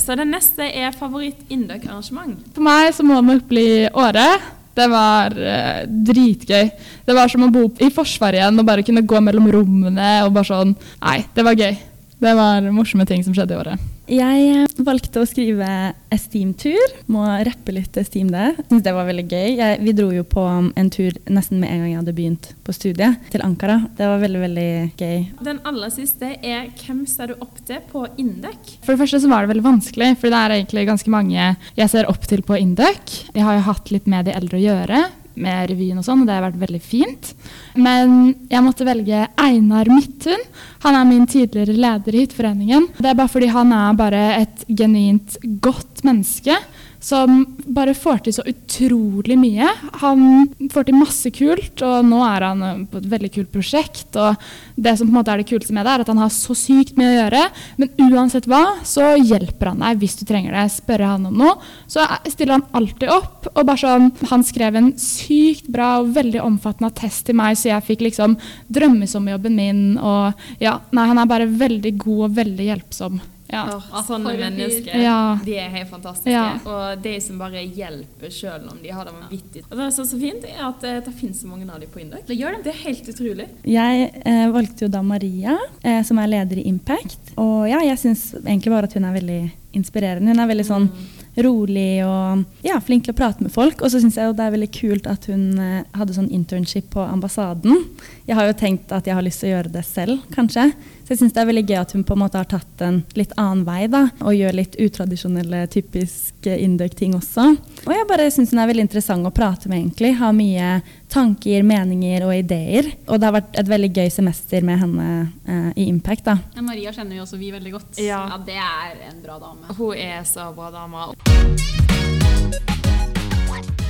Så 0.00 0.16
det 0.16 0.26
neste 0.28 0.64
er 0.64 0.96
favoritt-indøk-arrangement. 0.96 2.38
For 2.56 2.64
meg 2.64 2.94
så 2.96 3.04
må 3.06 3.20
det 3.20 3.28
nok 3.28 3.44
bli 3.50 3.68
Året. 3.92 4.48
Det 4.80 4.86
var 4.88 5.34
eh, 5.34 5.84
dritgøy. 6.08 6.70
Det 7.04 7.16
var 7.16 7.28
som 7.28 7.44
å 7.44 7.52
bo 7.52 7.66
i 7.82 7.90
Forsvaret 7.92 8.38
igjen 8.40 8.62
og 8.62 8.68
bare 8.68 8.84
kunne 8.86 9.04
gå 9.04 9.20
mellom 9.20 9.50
rommene 9.52 10.12
og 10.24 10.32
bare 10.36 10.48
sånn 10.48 10.76
Nei, 11.02 11.18
det 11.34 11.44
var 11.44 11.58
gøy. 11.58 11.74
Det 12.20 12.36
var 12.38 12.68
morsomme 12.72 13.04
ting 13.08 13.24
som 13.26 13.34
skjedde 13.36 13.56
i 13.56 13.60
året. 13.60 13.88
Jeg 14.10 14.46
eh, 14.50 14.72
valgte 14.82 15.22
å 15.22 15.26
skrive 15.28 15.66
Esteem-tur. 16.10 16.94
Må 17.14 17.22
rappe 17.46 17.70
litt 17.70 17.94
Esteem 18.00 18.32
det. 18.32 18.48
Syns 18.66 18.82
det 18.82 18.94
var 18.96 19.06
veldig 19.06 19.26
gøy. 19.30 19.52
Jeg, 19.60 19.76
vi 19.86 19.94
dro 19.94 20.08
jo 20.10 20.24
på 20.26 20.42
um, 20.42 20.72
en 20.74 20.90
tur 20.90 21.14
nesten 21.30 21.60
med 21.62 21.70
en 21.70 21.84
gang 21.84 21.92
jeg 21.92 22.00
hadde 22.00 22.14
begynt 22.16 22.48
på 22.66 22.74
studiet, 22.74 23.20
til 23.30 23.44
Ankara. 23.46 23.78
Det 23.94 24.08
var 24.10 24.18
veldig, 24.24 24.40
veldig 24.42 24.72
gøy. 24.98 25.22
Den 25.46 25.62
aller 25.70 25.94
siste 25.94 26.32
er 26.42 26.72
hvem 26.82 27.04
ser 27.06 27.30
du 27.30 27.44
opp 27.46 27.62
til 27.68 27.78
på 27.92 28.02
Induc? 28.18 28.74
For 28.82 28.96
det 28.96 29.04
første 29.04 29.22
så 29.22 29.30
var 29.30 29.46
det 29.46 29.52
veldig 29.52 29.68
vanskelig, 29.68 30.10
for 30.18 30.34
det 30.34 30.42
er 30.42 30.56
egentlig 30.58 30.88
ganske 30.90 31.14
mange 31.14 31.52
jeg 31.78 31.94
ser 31.94 32.10
opp 32.10 32.26
til 32.26 32.42
på 32.46 32.58
Induc. 32.58 33.20
Jeg 33.30 33.46
har 33.46 33.60
jo 33.60 33.66
hatt 33.70 33.94
litt 33.94 34.10
med 34.10 34.26
de 34.26 34.34
eldre 34.34 34.58
å 34.58 34.64
gjøre, 34.64 35.04
med 35.34 35.70
revyen 35.70 36.00
og 36.00 36.06
sånn, 36.06 36.22
og 36.22 36.28
det 36.28 36.36
har 36.36 36.46
vært 36.48 36.60
veldig 36.60 36.80
fint. 36.82 37.30
Men 37.78 38.34
jeg 38.50 38.64
måtte 38.64 38.86
velge 38.88 39.24
Einar 39.40 39.90
Midthun. 39.92 40.42
Han 40.84 40.98
er 40.98 41.08
min 41.08 41.26
tidligere 41.30 41.76
leder 41.76 42.16
i 42.16 42.24
Hytteforeningen. 42.24 42.88
Det 42.98 43.12
er 43.12 43.18
bare 43.18 43.32
fordi 43.32 43.50
han 43.52 43.74
er 43.76 43.98
bare 43.98 44.22
et 44.40 44.64
genuint 44.68 45.38
godt 45.62 46.04
menneske. 46.06 46.56
Som 47.00 47.46
bare 47.64 47.94
får 47.96 48.18
til 48.26 48.34
så 48.36 48.42
utrolig 48.44 49.38
mye. 49.40 49.68
Han 50.02 50.50
får 50.68 50.88
til 50.88 50.98
masse 50.98 51.30
kult, 51.32 51.80
og 51.80 52.04
nå 52.04 52.18
er 52.26 52.44
han 52.44 52.64
eh, 52.66 52.82
på 52.92 53.00
et 53.00 53.08
veldig 53.14 53.30
kult 53.38 53.50
prosjekt. 53.54 54.18
Og 54.20 54.36
det 54.76 54.92
som 54.98 55.08
på 55.08 55.14
en 55.14 55.16
måte 55.16 55.32
er 55.32 55.40
det 55.40 55.48
kuleste 55.48 55.72
med 55.72 55.88
det, 55.88 55.94
er 55.94 56.04
at 56.04 56.12
han 56.12 56.20
har 56.20 56.34
så 56.34 56.56
sykt 56.56 57.00
mye 57.00 57.08
å 57.08 57.16
gjøre. 57.16 57.42
Men 57.80 58.12
uansett 58.12 58.50
hva, 58.50 58.62
så 58.84 59.14
hjelper 59.16 59.72
han 59.72 59.80
deg 59.86 60.04
hvis 60.04 60.18
du 60.20 60.26
trenger 60.28 60.58
det. 60.58 60.66
Spørre 60.76 61.14
han 61.14 61.26
om 61.30 61.40
noe, 61.40 61.56
så 61.88 62.04
stiller 62.28 62.58
han 62.58 62.68
alltid 62.76 63.08
opp. 63.16 63.48
Og 63.54 63.64
bare 63.64 63.80
sånn, 63.80 64.12
Han 64.28 64.44
skrev 64.44 64.76
en 64.76 64.92
sykt 65.00 65.72
bra 65.72 65.94
og 66.02 66.12
veldig 66.14 66.44
omfattende 66.44 66.92
attest 66.92 67.24
til 67.26 67.40
meg, 67.40 67.56
så 67.56 67.72
jeg 67.72 67.86
fikk 67.88 68.04
liksom 68.10 68.36
drømmesommerjobben 68.68 69.56
min. 69.56 69.84
Og 69.96 70.60
ja, 70.60 70.76
nei, 70.92 71.10
han 71.14 71.24
er 71.24 71.32
bare 71.32 71.48
veldig 71.48 71.96
god 72.04 72.24
og 72.28 72.40
veldig 72.44 72.72
hjelpsom. 72.74 73.20
Ja. 73.52 73.64
Åh, 73.76 74.02
sånne 74.06 74.34
mennesker. 74.38 74.96
Ja. 75.02 75.38
De 75.44 75.56
er 75.58 75.70
helt 75.72 75.90
fantastiske. 75.90 76.34
Ja. 76.34 76.58
Og 76.64 77.02
de 77.02 77.14
som 77.22 77.40
bare 77.40 77.62
hjelper 77.64 78.32
selv 78.34 78.70
om 78.72 78.78
de 78.82 78.92
har 78.94 79.08
det 79.08 79.14
vanvittig. 79.16 79.64
Og 79.68 79.76
det 79.78 79.88
som 79.94 80.04
er 80.04 80.10
så 80.12 80.20
fint, 80.20 80.46
er 80.46 80.62
at 80.68 80.86
eh, 80.86 81.00
det 81.06 81.14
finnes 81.18 81.40
så 81.42 81.50
mange 81.50 81.66
av 81.68 81.80
dem 81.82 81.90
på 81.90 82.02
Indøk. 82.04 82.26
Det 82.28 82.38
gjør 82.38 82.56
dem, 82.56 82.64
Det 82.66 82.74
er 82.74 82.82
helt 82.84 83.10
utrolig. 83.14 83.48
Jeg 83.66 84.10
eh, 84.24 84.44
valgte 84.54 84.86
jo 84.86 84.92
da 84.92 85.02
Maria, 85.06 85.56
eh, 85.82 86.02
som 86.06 86.20
er 86.22 86.30
leder 86.30 86.62
i 86.62 86.68
Impact. 86.70 87.34
Og 87.40 87.66
ja, 87.70 87.82
jeg 87.90 87.98
syns 88.02 88.30
egentlig 88.44 88.74
bare 88.74 88.90
at 88.90 88.96
hun 88.98 89.08
er 89.08 89.18
veldig 89.18 89.42
inspirerende. 89.76 90.32
Hun 90.32 90.42
er 90.42 90.50
veldig 90.50 90.66
sånn 90.66 90.90
rolig 91.38 92.02
og 92.04 92.42
ja, 92.66 92.80
flink 92.82 93.06
til 93.06 93.14
å 93.14 93.18
prate 93.18 93.44
med 93.44 93.52
folk. 93.54 93.82
Og 93.84 93.92
så 93.92 94.00
syns 94.02 94.18
jeg 94.18 94.28
jo 94.28 94.36
det 94.36 94.46
er 94.46 94.54
veldig 94.54 94.70
kult 94.74 95.10
at 95.10 95.28
hun 95.30 95.44
eh, 95.62 95.82
hadde 95.96 96.16
sånn 96.16 96.30
internship 96.34 96.90
på 96.94 97.04
ambassaden. 97.04 97.84
Jeg 98.26 98.38
har 98.38 98.48
jo 98.48 98.56
tenkt 98.58 98.92
at 98.94 99.06
jeg 99.06 99.16
har 99.16 99.26
lyst 99.26 99.44
til 99.44 99.50
å 99.50 99.54
gjøre 99.56 99.74
det 99.76 99.84
selv, 99.86 100.24
kanskje. 100.34 100.70
Så 101.04 101.14
jeg 101.14 101.22
syns 101.22 101.34
det 101.34 101.42
er 101.42 101.48
veldig 101.48 101.64
gøy 101.66 101.78
at 101.80 101.92
hun 101.96 102.04
på 102.06 102.14
en 102.14 102.22
måte 102.22 102.38
har 102.38 102.46
tatt 102.50 102.82
en 102.86 103.00
litt 103.18 103.32
annen 103.40 103.64
vei 103.66 103.88
da, 103.90 104.04
og 104.22 104.36
gjør 104.36 104.54
litt 104.60 104.76
utradisjonelle, 104.78 105.64
typiske 105.72 106.54
Induc-ting 106.66 107.16
også. 107.18 107.48
Og 107.86 107.94
jeg 107.94 108.06
bare 108.10 108.28
syns 108.30 108.54
hun 108.54 108.62
er 108.62 108.70
veldig 108.70 108.86
interessant 108.86 109.26
å 109.26 109.34
prate 109.34 109.70
med, 109.70 109.80
egentlig. 109.82 110.12
Har 110.20 110.34
mye 110.36 110.76
tanker, 111.10 111.64
meninger 111.66 112.24
og 112.26 112.34
ideer. 112.36 112.92
Og 113.08 113.18
det 113.18 113.26
har 113.26 113.34
vært 113.40 113.58
et 113.58 113.70
veldig 113.70 113.90
gøy 113.90 114.12
semester 114.14 114.66
med 114.66 114.78
henne 114.84 115.08
eh, 115.50 115.70
i 115.82 115.88
Impact. 115.90 116.28
da. 116.30 116.36
Ja, 116.54 116.62
Maria 116.62 116.94
kjenner 116.94 117.18
jo 117.18 117.26
også 117.26 117.40
vi 117.40 117.50
veldig 117.54 117.74
godt. 117.74 117.98
Ja. 118.02 118.22
Det 118.46 118.54
er 118.54 119.02
en 119.10 119.18
bra 119.24 119.38
dame. 119.42 119.59
Hun 119.68 119.94
er 119.96 120.22
så 120.22 120.52
bra 120.52 120.70
dame. 120.70 121.14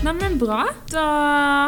Nei, 0.01 0.15
men 0.17 0.39
Bra. 0.41 0.63
Da 0.89 1.03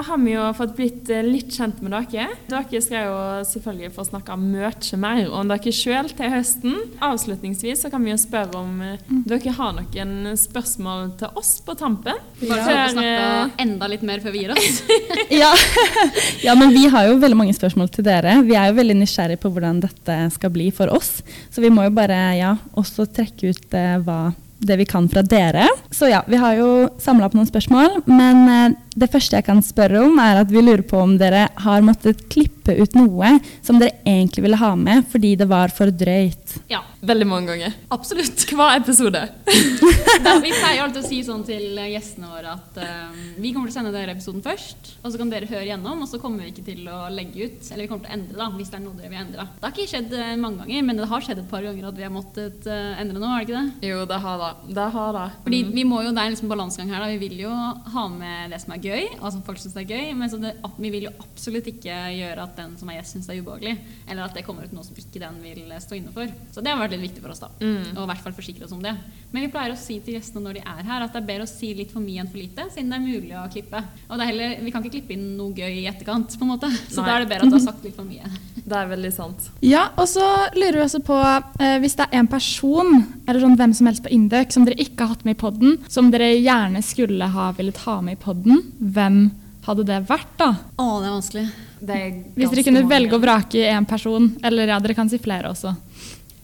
har 0.07 0.21
vi 0.23 0.33
jo 0.33 0.45
fått 0.57 0.71
blitt 0.79 1.11
eh, 1.13 1.21
litt 1.21 1.53
kjent 1.53 1.83
med 1.85 1.93
dere. 1.93 2.31
Dere 2.49 2.81
skal 2.81 3.05
jo 3.05 3.17
selvfølgelig 3.45 3.91
få 3.93 4.07
snakke 4.09 4.37
mye 4.41 4.71
mer 5.03 5.27
om 5.29 5.51
dere 5.51 5.73
sjøl 5.77 6.09
til 6.17 6.33
høsten. 6.33 6.79
Avslutningsvis 7.05 7.83
så 7.85 7.91
kan 7.93 8.01
vi 8.01 8.15
jo 8.15 8.17
spørre 8.21 8.63
om 8.63 8.81
eh, 8.87 9.11
dere 9.29 9.53
har 9.59 9.75
noen 9.77 10.33
spørsmål 10.41 11.13
til 11.21 11.37
oss 11.37 11.51
på 11.67 11.77
tampen. 11.77 12.17
Bare 12.41 12.63
for 12.65 12.73
å 12.73 12.79
Før, 12.79 12.95
snakke 12.95 13.27
eh, 13.27 13.59
enda 13.67 13.91
litt 13.93 14.07
mer 14.09 14.25
før 14.25 14.33
vi 14.33 14.47
gir 14.47 14.55
oss. 14.57 14.81
Ja. 15.43 15.51
ja, 16.47 16.55
men 16.57 16.73
vi 16.73 16.87
har 16.93 17.11
jo 17.11 17.19
veldig 17.21 17.37
mange 17.37 17.57
spørsmål 17.57 17.91
til 17.93 18.07
dere. 18.07 18.39
Vi 18.47 18.57
er 18.57 18.71
jo 18.71 18.79
veldig 18.79 18.97
nysgjerrige 19.03 19.43
på 19.45 19.53
hvordan 19.53 19.83
dette 19.85 20.17
skal 20.33 20.53
bli 20.55 20.71
for 20.73 20.93
oss. 20.93 21.19
Så 21.53 21.61
vi 21.65 21.71
må 21.73 21.85
jo 21.85 21.93
bare 22.01 22.19
ja, 22.39 22.55
også 22.81 23.07
trekke 23.13 23.53
ut 23.53 23.77
eh, 23.77 23.99
hva 24.07 24.23
det 24.67 24.79
vi 24.81 24.87
kan 24.89 25.09
fra 25.11 25.23
dere. 25.27 25.67
Så 25.91 26.09
ja, 26.11 26.23
vi 26.27 26.41
har 26.41 26.57
jo 26.59 26.71
samla 27.03 27.29
opp 27.29 27.37
noen 27.37 27.49
spørsmål. 27.49 28.03
Men 28.11 28.43
eh, 28.49 28.79
det 28.99 29.11
første 29.13 29.39
jeg 29.39 29.49
kan 29.49 29.63
spørre 29.65 30.05
om, 30.07 30.19
er 30.23 30.43
at 30.43 30.53
vi 30.53 30.63
lurer 30.63 30.85
på 30.87 31.01
om 31.03 31.17
dere 31.21 31.49
har 31.65 31.85
måttet 31.85 32.27
klippe 32.33 32.77
ut 32.79 32.97
noe 32.99 33.37
som 33.65 33.81
dere 33.81 33.99
egentlig 34.07 34.47
ville 34.47 34.61
ha 34.61 34.75
med 34.79 35.07
fordi 35.13 35.35
det 35.41 35.49
var 35.51 35.73
for 35.75 35.93
drøyt. 35.93 36.59
Ja, 36.73 36.83
Veldig 37.03 37.27
mange 37.27 37.51
ganger. 37.51 37.73
absolutt. 37.91 38.45
Hver 38.57 38.77
episode. 38.79 39.29
Da, 40.23 40.37
vi 40.39 40.53
pleier 40.53 40.85
alltid 40.85 41.01
å 41.01 41.09
si 41.09 41.17
sånn 41.25 41.41
til 41.43 41.79
gjestene 41.89 42.29
våre 42.31 42.53
at 42.53 42.77
eh, 42.79 43.15
vi 43.43 43.51
kommer 43.55 43.71
til 43.71 43.73
å 43.73 43.77
sende 43.79 43.93
dere 43.95 44.13
episoden 44.15 44.43
først, 44.45 44.91
og 45.01 45.09
så 45.11 45.19
kan 45.19 45.33
dere 45.33 45.49
høre 45.51 45.65
gjennom, 45.67 46.05
og 46.05 46.11
så 46.11 46.21
kommer 46.23 46.45
vi 46.45 46.53
ikke 46.53 46.65
til 46.67 46.85
å 46.93 47.09
legge 47.11 47.49
ut, 47.49 47.71
eller 47.73 47.83
vi 47.83 47.89
kommer 47.91 48.05
til 48.05 48.13
å 48.13 48.19
endre 48.19 48.39
da, 48.39 48.47
hvis 48.55 48.71
det 48.71 48.79
er 48.79 48.85
noe 48.85 48.99
dere 49.01 49.11
vil 49.11 49.23
endre. 49.23 49.47
Det 49.57 49.67
har 49.67 49.75
ikke 49.75 49.91
skjedd 49.91 50.15
eh, 50.21 50.35
mange 50.39 50.61
ganger, 50.63 50.85
men 50.87 51.01
det 51.01 51.09
har 51.11 51.27
skjedd 51.27 51.41
et 51.43 51.49
par 51.51 51.67
ganger 51.67 51.89
at 51.89 51.99
vi 51.99 52.07
har 52.07 52.13
måttet 52.15 52.69
uh, 52.69 53.01
endre 53.01 53.19
noe, 53.19 53.33
har 53.33 53.43
det 53.43 53.49
ikke 53.49 53.63
det? 53.65 53.89
Jo, 53.89 54.05
det 54.13 54.21
har 54.27 54.45
det. 54.45 54.53
Det 54.79 54.87
har 54.99 55.19
det. 55.19 55.25
Fordi 55.49 55.63
vi 55.73 55.87
må 55.89 56.03
jo, 56.05 56.13
Det 56.13 56.23
er 56.23 56.31
en 56.31 56.37
liksom 56.37 56.53
balansegang 56.53 56.95
her. 56.95 57.03
da, 57.03 57.11
Vi 57.11 57.21
vil 57.25 57.43
jo 57.43 57.57
ha 57.97 58.07
med 58.13 58.55
det 58.55 58.63
som 58.63 58.77
er 58.77 58.87
gøy, 58.93 59.09
altså 59.19 59.43
folk 59.49 59.63
syns 59.65 59.75
det 59.79 59.87
er 59.87 59.97
gøy, 59.97 60.15
men 60.21 60.31
så 60.31 60.39
det, 60.45 60.55
vi 60.77 60.93
vil 60.95 61.09
jo 61.09 61.15
absolutt 61.25 61.73
ikke 61.73 61.99
gjøre 62.21 62.47
at 62.47 62.55
den 62.61 62.79
som 62.79 62.93
er 62.93 63.01
gjest, 63.01 63.17
syns 63.17 63.33
det 63.33 63.39
er 63.39 63.43
ubehagelig. 63.43 63.75
Eller 64.07 64.29
at 64.29 64.39
det 64.39 64.47
kommer 64.47 64.69
ut 64.69 64.77
noe 64.77 64.87
som 64.87 65.03
ikke 65.03 65.25
den 65.25 65.43
vil 65.43 65.67
stå 65.83 65.99
inne 65.99 66.15
for. 66.15 66.31
Så 66.55 66.63
det 66.63 66.71
har 66.71 66.79
vært 66.85 66.92
litt 66.93 67.03
viktig 67.09 67.23
for 67.25 67.35
oss, 67.35 67.43
da. 67.43 67.51
Mm. 67.61 67.97
Og 67.97 68.03
i 68.05 68.09
hvert 68.11 68.23
fall 68.25 68.37
forsikre 68.37 68.67
oss 68.67 68.75
om 68.77 68.83
det. 68.85 68.93
Men 69.33 69.47
vi 69.47 69.51
pleier 69.53 69.75
å 69.75 69.79
si 69.81 69.99
til 70.05 70.17
gjestene 70.19 70.45
når 70.45 70.59
de 70.59 70.63
er 70.63 70.83
her, 70.89 71.05
at 71.05 71.15
det 71.15 71.23
er 71.23 71.29
bedre 71.31 71.47
å 71.47 71.51
si 71.51 71.73
litt 71.79 71.93
for 71.95 72.05
mye 72.05 72.23
enn 72.23 72.31
for 72.31 72.41
lite, 72.41 72.69
siden 72.75 72.93
det 72.93 72.99
er 72.99 73.05
mulig 73.05 73.37
å 73.39 73.45
klippe. 73.53 73.83
Og 74.09 74.15
det 74.17 74.25
er 74.25 74.31
heller, 74.31 74.55
vi 74.63 74.75
kan 74.75 74.85
ikke 74.85 74.97
klippe 74.99 75.17
inn 75.17 75.27
noe 75.39 75.57
gøy 75.57 75.83
i 75.83 75.89
etterkant, 75.91 76.37
på 76.39 76.47
en 76.47 76.53
måte. 76.55 76.71
Så 76.87 77.01
Nei. 77.01 77.09
da 77.09 77.17
er 77.17 77.25
det 77.25 77.31
bedre 77.33 77.49
at 77.49 77.55
du 77.55 77.59
har 77.59 77.67
sagt 77.67 77.87
litt 77.87 77.99
for 77.99 78.09
mye. 78.09 78.33
Det 78.63 78.77
er 78.79 78.87
veldig 78.93 79.11
sant. 79.11 79.49
Ja, 79.67 79.89
og 79.99 80.07
så 80.07 80.23
lurer 80.55 80.77
vi 80.79 80.83
også 80.85 81.01
på 81.03 81.17
eh, 81.19 81.81
hvis 81.83 81.97
det 81.99 82.05
er 82.07 82.21
en 82.21 82.29
person, 82.31 83.03
eller 83.27 83.43
sånn 83.43 83.57
hvem 83.59 83.75
som 83.75 83.89
helst 83.91 84.05
på 84.05 84.13
Induc, 84.15 84.55
som 84.55 84.65
dere 84.69 84.79
ikke 84.81 85.03
har 85.03 85.17
hatt 85.17 85.25
med 85.27 85.35
i 85.35 85.41
podden, 85.41 85.81
som 85.91 86.13
dere 86.15 86.31
gjerne 86.37 86.81
skulle 86.87 87.27
ha 87.35 87.49
villet 87.59 87.83
ha 87.89 87.97
med 88.07 88.21
i 88.21 88.23
podden, 88.23 88.63
hvem 88.79 89.19
hadde 89.67 89.85
det 89.87 89.99
vært, 90.09 90.33
da? 90.41 90.49
Å, 90.79 90.87
det 91.03 91.09
er 91.09 91.15
vanskelig. 91.15 91.45
Det 91.83 91.99
er 91.99 92.11
Hvis 92.37 92.53
dere 92.53 92.65
kunne 92.67 92.85
velge 92.91 93.19
å 93.19 93.23
vrake 93.23 93.61
i 93.61 93.69
én 93.71 93.87
person, 93.89 94.29
eller 94.43 94.71
ja, 94.71 94.79
dere 94.83 94.97
kan 94.99 95.11
si 95.11 95.19
flere 95.23 95.51
også. 95.51 95.75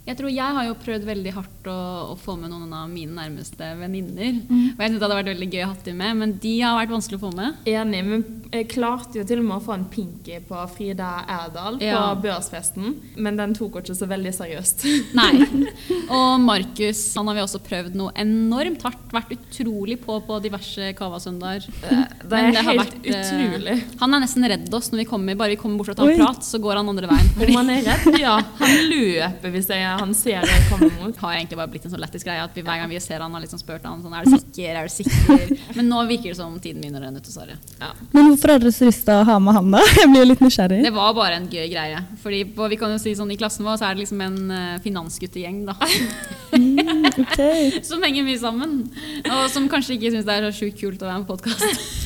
Jeg 0.09 0.17
tror 0.17 0.31
jeg 0.33 0.55
har 0.57 0.65
jo 0.65 0.75
prøvd 0.81 1.05
veldig 1.05 1.33
hardt 1.37 1.67
å, 1.69 1.77
å 2.13 2.17
få 2.17 2.35
med 2.41 2.49
noen 2.53 2.71
av 2.73 2.87
mine 2.89 3.13
nærmeste 3.13 3.67
venninner. 3.77 4.39
Mm. 4.49 4.63
Og 4.73 4.81
jeg 4.81 4.89
synes 4.89 4.99
det 4.99 5.05
hadde 5.05 5.19
vært 5.19 5.31
veldig 5.35 5.49
gøy 5.53 5.65
å 5.67 5.69
ha 5.69 5.77
dem 5.85 5.99
med, 6.01 6.17
men 6.23 6.33
de 6.41 6.53
har 6.63 6.79
vært 6.79 6.95
vanskelig 6.95 7.19
å 7.19 7.23
få 7.27 7.33
med. 7.37 7.59
Enig, 7.69 8.01
men 8.09 8.25
jeg 8.55 8.69
klarte 8.73 9.21
jo 9.21 9.27
til 9.29 9.43
og 9.43 9.49
med 9.51 9.57
å 9.59 9.65
få 9.67 9.75
en 9.77 9.85
pinky 9.93 10.39
på 10.49 10.63
Frida 10.73 11.11
Erdal 11.29 11.77
på 11.83 11.85
Ja. 11.91 12.01
børsfesten, 12.17 12.95
men 13.21 13.37
den 13.37 13.53
tok 13.59 13.77
hun 13.77 13.85
ikke 13.85 13.99
så 14.01 14.09
veldig 14.09 14.33
seriøst. 14.39 14.87
Nei. 15.19 15.33
Og 16.19 16.41
Markus 16.41 17.03
han 17.19 17.29
har 17.29 17.37
vi 17.37 17.45
også 17.45 17.61
prøvd 17.69 17.99
noe 18.01 18.15
enormt 18.17 18.83
hardt. 18.87 19.05
Vært 19.13 19.35
utrolig 19.37 19.99
på 20.03 20.19
på 20.25 20.39
diverse 20.45 20.91
Kava-søndager. 20.99 21.69
Det 21.83 21.99
det 22.29 22.39
er 22.41 22.51
det 22.57 22.65
helt 22.65 22.81
vært, 22.83 22.97
eh, 23.05 23.21
utrolig. 23.21 23.77
Han 24.01 24.15
er 24.17 24.23
nesten 24.25 24.45
redd 24.49 24.75
oss 24.77 24.91
når 24.93 25.03
vi 25.03 25.07
kommer. 25.09 25.37
Bare 25.39 25.53
vi 25.53 25.61
kommer 25.61 25.81
bort 25.81 25.91
for 25.93 25.97
å 25.97 26.01
ta 26.01 26.09
en 26.09 26.21
prat, 26.21 26.45
så 26.45 26.61
går 26.61 26.81
han 26.81 26.89
andre 26.93 27.09
veien. 27.11 27.29
Om 27.35 27.41
Fordi 27.43 27.57
han 27.61 27.71
er 27.77 27.87
redd? 27.89 28.19
Ja, 28.25 28.35
han 28.59 28.75
løper 28.91 29.53
hvis 29.55 29.69
jeg, 29.71 29.98
han 29.99 30.15
ser 30.17 30.45
det 30.47 30.59
komme 30.69 30.89
mot. 30.99 31.15
det 31.15 31.23
har 31.23 31.37
egentlig 31.37 31.59
bare 31.61 31.71
blitt 31.73 31.87
en 31.89 31.93
sånn 31.95 32.03
lettisk 32.03 32.29
greie 32.29 32.43
at 32.45 32.55
vi, 32.57 32.65
hver 32.67 32.81
gang 32.81 32.91
vi 32.91 33.01
ser 33.03 33.25
han, 33.25 33.35
har 33.35 33.45
liksom 33.45 33.61
spurt 33.61 33.87
han 33.89 34.03
sånn 34.03 34.15
Er 34.17 34.27
du 34.27 34.37
sikker? 34.37 34.79
Er 34.81 34.89
du 34.89 34.95
sikker? 34.95 35.55
Men 35.77 35.91
nå 35.91 36.03
virker 36.09 36.33
det 36.33 36.39
som 36.39 36.55
tiden 36.63 36.83
begynner 36.83 37.03
å 37.03 37.09
renne 37.09 37.23
ut, 37.23 37.27
dessverre. 37.27 37.59
Ja. 37.81 37.91
Men 38.15 38.31
hvorfor 38.31 38.55
hadde 38.55 38.69
dere 38.69 38.77
så 38.77 38.89
lyst 38.89 39.05
til 39.09 39.19
å 39.19 39.27
ha 39.29 39.39
med 39.43 39.59
han, 39.59 39.71
da? 39.75 39.83
Jeg 40.01 40.13
blir 40.13 40.25
jo 40.25 40.31
litt 40.31 40.45
nysgjerrig. 40.45 40.81
Det 40.87 40.95
var 40.97 41.15
bare 41.19 41.41
en 41.41 41.49
gøy 41.53 41.67
greie. 41.73 42.03
Fordi 42.23 42.43
på, 42.57 42.71
vi 42.73 42.81
kan 42.81 42.95
jo 42.95 43.01
si 43.03 43.15
sånn 43.19 43.33
I 43.35 43.39
klassen 43.41 43.67
vår 43.69 43.81
så 43.81 43.89
er 43.89 43.97
det 43.97 44.05
liksom 44.05 44.23
en 44.25 44.39
uh, 44.53 44.79
finansguttegjeng 44.85 45.65
da, 45.69 45.77
Ok. 47.23 47.39
som 47.89 48.03
henger 48.05 48.27
mye 48.27 48.41
sammen. 48.41 48.77
Og 49.25 49.43
som 49.53 49.69
kanskje 49.71 49.97
ikke 49.97 50.13
syns 50.15 50.29
det 50.29 50.37
er 50.37 50.49
så 50.49 50.65
sjukt 50.65 50.81
kult 50.83 51.03
å 51.03 51.09
være 51.09 51.23
med 51.23 51.29
på 51.29 51.37
podkast. 51.37 51.97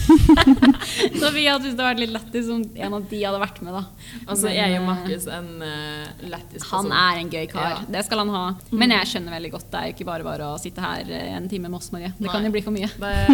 så 1.20 1.30
vi 1.34 1.46
hadde 1.46 1.62
syntes 1.62 1.76
det 1.78 1.84
hadde 1.84 1.88
vært 1.88 2.02
litt 2.02 2.12
lættis 2.14 2.48
om 2.52 2.62
en 2.62 2.96
av 2.98 3.06
de 3.10 3.20
hadde 3.22 3.40
vært 3.42 3.60
med. 3.62 3.72
da. 3.76 3.82
Og 4.26 4.36
så 4.36 4.48
Men, 4.48 4.56
er 4.56 4.74
jo 4.74 4.80
eh, 4.80 4.86
Markus 4.86 5.26
en 5.32 5.48
uh, 5.62 6.28
lættis 6.32 6.66
Han 6.70 6.90
er 6.92 7.20
en 7.22 7.32
gøy 7.32 7.46
kar. 7.52 7.70
Ja. 7.70 7.80
Det 7.96 8.04
skal 8.06 8.22
han 8.22 8.32
ha. 8.34 8.44
Men 8.70 8.94
jeg 8.96 9.10
skjønner 9.12 9.36
veldig 9.38 9.52
godt 9.54 9.70
det 9.72 9.80
er 9.80 9.88
jo 9.88 9.96
ikke 9.96 10.08
bare 10.08 10.26
bare 10.26 10.50
å 10.52 10.58
sitte 10.60 10.84
her 10.84 11.08
eh, 11.08 11.32
en 11.36 11.48
time 11.50 11.70
med 11.70 11.78
oss, 11.78 11.90
Marie. 11.94 12.12
Det 12.18 12.30
kan 12.30 12.44
jo 12.44 12.52
bli 12.54 12.64
for 12.64 12.74
mye. 12.74 12.90
Det 12.92 13.12
er, 13.12 13.32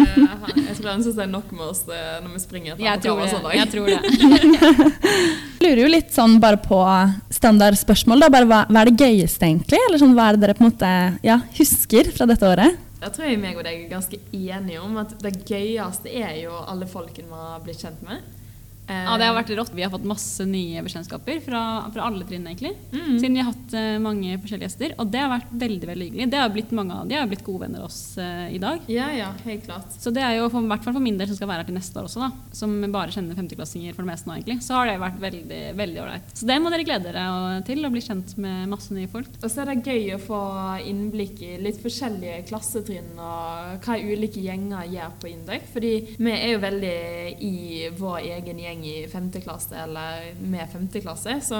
jeg 0.69 0.77
tror 0.79 0.91
han 0.93 1.05
syns 1.05 1.19
det 1.19 1.25
er 1.25 1.33
nok 1.33 1.53
med 1.55 1.65
oss 1.67 1.85
når 1.89 2.31
vi 2.35 2.43
springer 2.43 2.75
etter 2.75 2.85
Jeg 2.85 3.01
på 3.01 3.07
tror 3.07 3.33
sånn 3.33 3.45
dag. 3.47 3.57
Jeg 3.59 3.71
tror 3.73 3.87
det. 3.89 3.99
Lurer 5.63 5.81
jo 5.83 5.89
litt 5.91 6.13
sånn 6.15 6.37
bare 6.39 6.59
på 6.63 6.79
standardspørsmål. 7.35 8.23
Da. 8.23 8.31
Bare 8.31 8.47
hva, 8.47 8.61
hva 8.69 8.83
er 8.83 8.91
det 8.91 9.03
gøyeste, 9.03 9.47
egentlig? 9.47 9.81
Eller 9.89 10.01
sånn, 10.01 10.15
hva 10.15 10.29
er 10.29 10.37
det 10.37 10.45
dere 10.45 10.55
på 10.55 10.63
en 10.63 10.69
måte 10.71 10.91
ja, 11.25 11.41
husker 11.57 11.68
fra 12.15 12.27
dette 12.29 12.47
året? 12.47 12.77
Jeg 12.99 13.13
tror 13.15 13.29
jeg 13.29 13.39
meg 13.39 13.57
og 13.59 13.63
deg 13.63 13.83
er 13.85 13.91
ganske 13.91 14.19
enige 14.35 14.81
om 14.81 14.97
at 14.99 15.13
det 15.23 15.37
gøyeste 15.47 16.11
er 16.11 16.35
jo 16.41 16.57
alle 16.65 16.87
folkene 16.89 17.29
vi 17.29 17.39
har 17.39 17.63
blitt 17.63 17.83
kjent 17.85 18.01
med. 18.03 18.25
Eh, 18.89 19.03
Ja, 19.05 19.17
det 19.17 19.29
har 19.29 19.37
vært 19.37 19.53
rått. 19.57 19.73
Vi 19.75 19.83
har 19.85 19.91
fått 19.93 20.07
masse 20.07 20.45
nye 20.49 20.81
bekjentskaper 20.85 21.41
fra, 21.45 21.61
fra 21.93 22.07
alle 22.09 22.25
trinn, 22.27 22.47
egentlig. 22.49 22.73
Mm. 22.91 23.19
Siden 23.19 23.37
vi 23.37 23.43
har 23.43 23.51
hatt 23.51 23.75
eh, 23.77 23.97
mange 24.01 24.37
forskjellige 24.41 24.69
gjester. 24.69 24.95
Og 24.99 25.11
det 25.13 25.23
har 25.23 25.31
vært 25.31 25.53
veldig 25.63 25.89
veldig 25.91 26.09
hyggelig. 26.09 26.29
Det 26.33 26.41
har 26.41 26.53
blitt 26.53 26.73
mange 26.75 26.97
av 26.97 27.09
de 27.09 27.17
har 27.17 27.29
blitt 27.29 27.45
gode 27.45 27.65
venner 27.65 27.83
av 27.83 27.89
oss 27.89 28.17
uh, 28.19 28.47
i 28.49 28.59
dag. 28.61 28.85
Ja, 28.91 29.09
ja, 29.13 29.29
helt 29.45 29.65
klart. 29.65 29.93
Så 29.99 30.13
det 30.15 30.23
er 30.25 30.37
jo 30.39 30.49
for, 30.51 30.65
i 30.65 30.71
hvert 30.71 30.85
fall 30.85 30.95
for 30.97 31.05
min 31.05 31.17
del 31.19 31.29
som 31.29 31.37
skal 31.39 31.51
være 31.51 31.63
her 31.63 31.69
til 31.69 31.77
neste 31.77 31.99
år 32.01 32.09
også, 32.09 32.25
da. 32.25 32.53
Som 32.55 32.75
bare 32.93 33.13
kjenner 33.13 33.37
femteklassinger 33.37 33.95
for 33.95 34.05
det 34.05 34.11
meste 34.11 34.29
nå, 34.29 34.37
egentlig. 34.39 34.59
Så 34.65 34.77
har 34.77 34.89
det 34.89 34.97
vært 35.01 35.21
veldig 35.21 35.61
veldig 35.79 36.01
ålreit. 36.03 36.33
Så 36.33 36.47
det 36.49 36.57
må 36.61 36.71
dere 36.73 36.87
glede 36.87 37.11
dere 37.11 37.61
til, 37.67 37.85
å 37.85 37.91
bli 37.93 38.03
kjent 38.03 38.35
med 38.41 38.69
masse 38.71 38.93
nye 38.95 39.09
folk. 39.11 39.29
Og 39.41 39.47
så 39.51 39.63
er 39.63 39.71
det 39.71 39.93
gøy 39.93 40.15
å 40.15 40.21
få 40.21 40.41
innblikk 40.89 41.43
i 41.45 41.53
litt 41.61 41.79
forskjellige 41.83 42.43
klassetrinn 42.49 43.13
og 43.19 43.85
hva 43.85 43.97
ulike 43.99 44.41
gjenger 44.43 44.89
gjør 44.93 45.15
på 45.21 45.31
Indøk. 45.31 45.69
Fordi 45.73 45.93
vi 46.17 46.33
er 46.33 46.53
jo 46.53 46.63
veldig 46.63 46.97
i 47.45 47.55
vår 47.99 48.19
egen 48.39 48.61
gjeng 48.63 48.78
i 48.85 49.07
femte 49.11 49.41
klasse, 49.43 49.75
eller 49.83 50.29
med 50.39 50.69
femte 50.71 51.01
klasse, 51.03 51.39
så 51.45 51.59